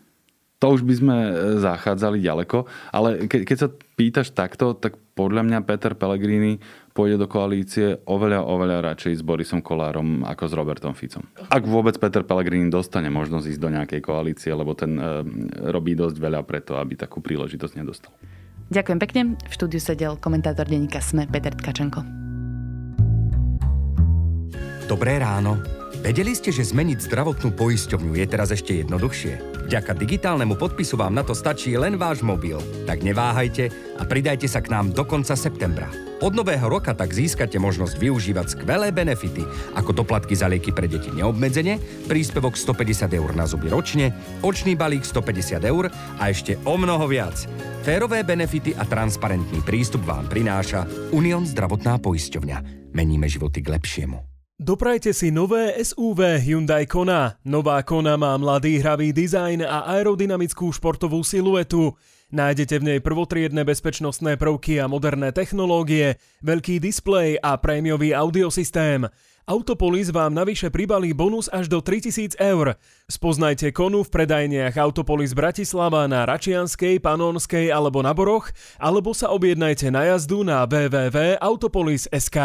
To 0.57 0.73
už 0.73 0.81
by 0.81 0.93
sme 0.97 1.15
e, 1.17 1.31
zachádzali 1.61 2.17
ďaleko, 2.17 2.65
ale 2.89 3.29
ke, 3.29 3.45
keď 3.45 3.57
sa 3.57 3.67
pýtaš 3.93 4.33
takto, 4.33 4.73
tak 4.73 4.97
podľa 5.13 5.45
mňa 5.45 5.65
Peter 5.65 5.93
Pellegrini 5.93 6.57
pôjde 6.97 7.21
do 7.21 7.29
koalície 7.29 8.01
oveľa, 8.09 8.41
oveľa 8.41 8.93
radšej 8.93 9.21
s 9.21 9.23
Borisom 9.25 9.61
Kolárom 9.61 10.25
ako 10.25 10.43
s 10.49 10.53
Robertom 10.57 10.93
Ficom. 10.97 11.29
Ak 11.53 11.61
vôbec 11.61 11.93
Peter 12.01 12.25
Pellegrini 12.25 12.73
dostane 12.73 13.13
možnosť 13.13 13.53
ísť 13.53 13.61
do 13.61 13.69
nejakej 13.69 14.01
koalície, 14.01 14.49
lebo 14.49 14.73
ten 14.73 14.97
e, 14.97 15.01
robí 15.69 15.93
dosť 15.93 16.17
veľa 16.17 16.41
preto, 16.41 16.73
aby 16.81 16.97
takú 16.97 17.21
príležitosť 17.21 17.73
nedostal. 17.77 18.13
Ďakujem 18.73 18.99
pekne. 18.99 19.21
V 19.45 19.53
štúdiu 19.53 19.79
sedel 19.79 20.17
komentátor 20.17 20.65
denníka 20.65 20.99
SME 20.99 21.29
Peter 21.29 21.53
Tkačenko. 21.53 22.26
Dobré 24.87 25.19
ráno. 25.19 25.59
Vedeli 25.99 26.31
ste, 26.31 26.47
že 26.47 26.63
zmeniť 26.63 27.11
zdravotnú 27.11 27.51
poisťovňu 27.59 28.23
je 28.23 28.25
teraz 28.31 28.55
ešte 28.55 28.79
jednoduchšie? 28.79 29.67
Vďaka 29.67 29.91
digitálnemu 29.91 30.55
podpisu 30.55 30.95
vám 30.95 31.11
na 31.11 31.27
to 31.27 31.35
stačí 31.35 31.75
len 31.75 31.99
váš 31.99 32.23
mobil. 32.23 32.55
Tak 32.87 33.03
neváhajte 33.03 33.67
a 33.99 34.07
pridajte 34.07 34.47
sa 34.47 34.63
k 34.63 34.71
nám 34.71 34.95
do 34.95 35.03
konca 35.03 35.35
septembra. 35.35 35.91
Od 36.23 36.31
nového 36.31 36.71
roka 36.71 36.95
tak 36.95 37.11
získate 37.11 37.59
možnosť 37.59 37.99
využívať 37.99 38.47
skvelé 38.55 38.95
benefity, 38.95 39.43
ako 39.75 39.91
doplatky 39.91 40.39
za 40.39 40.47
lieky 40.47 40.71
pre 40.71 40.87
deti 40.87 41.11
neobmedzenie, 41.11 42.07
príspevok 42.07 42.55
150 42.55 43.11
eur 43.11 43.35
na 43.35 43.43
zuby 43.43 43.67
ročne, 43.67 44.15
očný 44.39 44.79
balík 44.79 45.03
150 45.03 45.67
eur 45.67 45.91
a 45.91 46.23
ešte 46.31 46.55
o 46.63 46.79
mnoho 46.79 47.03
viac. 47.11 47.43
Férové 47.83 48.23
benefity 48.23 48.71
a 48.71 48.87
transparentný 48.87 49.59
prístup 49.67 50.07
vám 50.07 50.31
prináša 50.31 50.87
Unión 51.11 51.43
zdravotná 51.43 51.99
poisťovňa. 51.99 52.87
Meníme 52.95 53.27
životy 53.27 53.59
k 53.59 53.75
lepšiemu. 53.75 54.36
Doprajte 54.67 55.15
si 55.15 55.31
nové 55.31 55.79
SUV 55.79 56.43
Hyundai 56.43 56.83
Kona. 56.83 57.39
Nová 57.47 57.79
Kona 57.87 58.19
má 58.19 58.35
mladý 58.35 58.83
hravý 58.83 59.15
dizajn 59.15 59.63
a 59.63 59.87
aerodynamickú 59.95 60.75
športovú 60.75 61.23
siluetu. 61.23 61.95
Nájdete 62.35 62.83
v 62.83 62.83
nej 62.83 62.99
prvotriedne 62.99 63.63
bezpečnostné 63.63 64.35
prvky 64.35 64.83
a 64.83 64.91
moderné 64.91 65.31
technológie, 65.31 66.19
veľký 66.43 66.83
displej 66.83 67.39
a 67.39 67.55
prémiový 67.55 68.11
audiosystém. 68.11 69.07
Autopolis 69.47 70.11
vám 70.11 70.35
navyše 70.35 70.67
pribalí 70.67 71.15
bonus 71.15 71.47
až 71.47 71.71
do 71.71 71.79
3000 71.79 72.35
eur. 72.35 72.75
Spoznajte 73.07 73.71
konu 73.71 74.03
v 74.03 74.11
predajniach 74.11 74.75
Autopolis 74.75 75.31
Bratislava 75.31 76.11
na 76.11 76.27
Račianskej, 76.27 76.99
Panonskej 76.99 77.71
alebo 77.71 78.03
na 78.03 78.11
Boroch, 78.11 78.51
alebo 78.75 79.15
sa 79.15 79.31
objednajte 79.31 79.87
na 79.95 80.11
jazdu 80.11 80.43
na 80.43 80.67
www.autopolis.sk. 80.67 82.35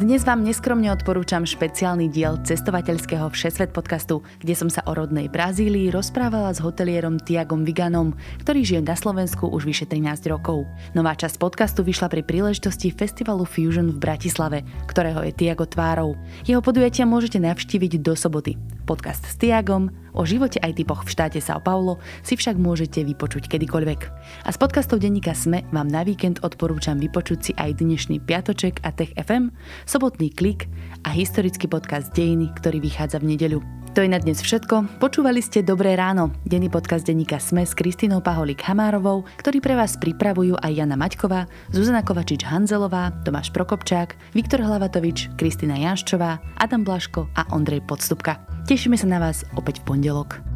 Dnes 0.00 0.24
vám 0.24 0.40
neskromne 0.40 0.88
odporúčam 0.96 1.44
špeciálny 1.44 2.08
diel 2.08 2.40
cestovateľského 2.40 3.28
Všesvet 3.36 3.76
podcastu, 3.76 4.24
kde 4.40 4.56
som 4.56 4.72
sa 4.72 4.80
o 4.88 4.96
rodnej 4.96 5.28
Brazílii 5.28 5.92
rozprávala 5.92 6.56
s 6.56 6.64
hotelierom 6.64 7.20
Tiagom 7.20 7.68
Viganom, 7.68 8.16
ktorý 8.40 8.64
žije 8.64 8.80
na 8.80 8.96
Slovensku 8.96 9.52
už 9.52 9.68
vyše 9.68 9.84
13 9.84 10.32
rokov. 10.32 10.64
Nová 10.96 11.12
časť 11.12 11.36
podcastu 11.36 11.84
vyšla 11.84 12.16
pri 12.16 12.24
príležitosti 12.24 12.88
festivalu 12.88 13.44
Fusion 13.44 13.92
v 13.92 14.00
Bratislave, 14.00 14.64
ktorého 14.88 15.20
je 15.20 15.36
Tiago 15.36 15.68
tvárou. 15.68 16.16
Jeho 16.48 16.64
podujatia 16.64 17.04
môžete 17.04 17.36
navštíviť 17.36 18.00
do 18.00 18.16
soboty. 18.16 18.56
Podcast 18.88 19.28
s 19.28 19.36
Tiagom, 19.36 19.92
O 20.16 20.26
živote 20.26 20.58
aj 20.62 20.78
typoch 20.80 21.06
v 21.06 21.12
štáte 21.12 21.40
São 21.42 21.62
Paulo 21.62 22.02
si 22.26 22.34
však 22.34 22.58
môžete 22.58 23.02
vypočuť 23.06 23.46
kedykoľvek. 23.46 24.00
A 24.46 24.50
z 24.50 24.56
podcastov 24.58 24.98
denníka 25.02 25.34
SME 25.34 25.66
vám 25.70 25.88
na 25.88 26.02
víkend 26.02 26.42
odporúčam 26.42 26.98
vypočuť 26.98 27.38
si 27.40 27.52
aj 27.54 27.78
dnešný 27.78 28.22
Piatoček 28.22 28.82
a 28.82 28.90
Tech 28.90 29.14
FM, 29.14 29.54
sobotný 29.86 30.34
klik 30.34 30.66
a 31.06 31.14
historický 31.14 31.70
podcast 31.70 32.10
Dejiny, 32.12 32.50
ktorý 32.58 32.82
vychádza 32.82 33.22
v 33.22 33.36
nedeľu. 33.36 33.60
To 33.98 34.06
je 34.06 34.10
na 34.10 34.22
dnes 34.22 34.38
všetko. 34.38 35.02
Počúvali 35.02 35.42
ste 35.42 35.66
Dobré 35.66 35.98
ráno, 35.98 36.30
denný 36.46 36.70
podcast 36.70 37.02
denníka 37.02 37.42
SME 37.42 37.66
s 37.66 37.74
Kristinou 37.74 38.22
Paholik 38.22 38.62
Hamárovou, 38.62 39.26
ktorý 39.42 39.58
pre 39.58 39.74
vás 39.74 39.98
pripravujú 39.98 40.54
aj 40.62 40.72
Jana 40.78 40.94
Maťková, 40.94 41.50
Zuzana 41.74 42.06
Kovačič-Hanzelová, 42.06 43.26
Tomáš 43.26 43.50
Prokopčák, 43.50 44.14
Viktor 44.30 44.62
Hlavatovič, 44.62 45.34
Kristina 45.34 45.74
Janščová, 45.74 46.38
Adam 46.62 46.86
Blaško 46.86 47.34
a 47.34 47.50
Ondrej 47.50 47.82
Podstupka. 47.82 48.49
Tešíme 48.70 48.94
sa 48.94 49.10
na 49.10 49.18
vás 49.18 49.42
opäť 49.58 49.82
v 49.82 49.98
pondelok. 49.98 50.49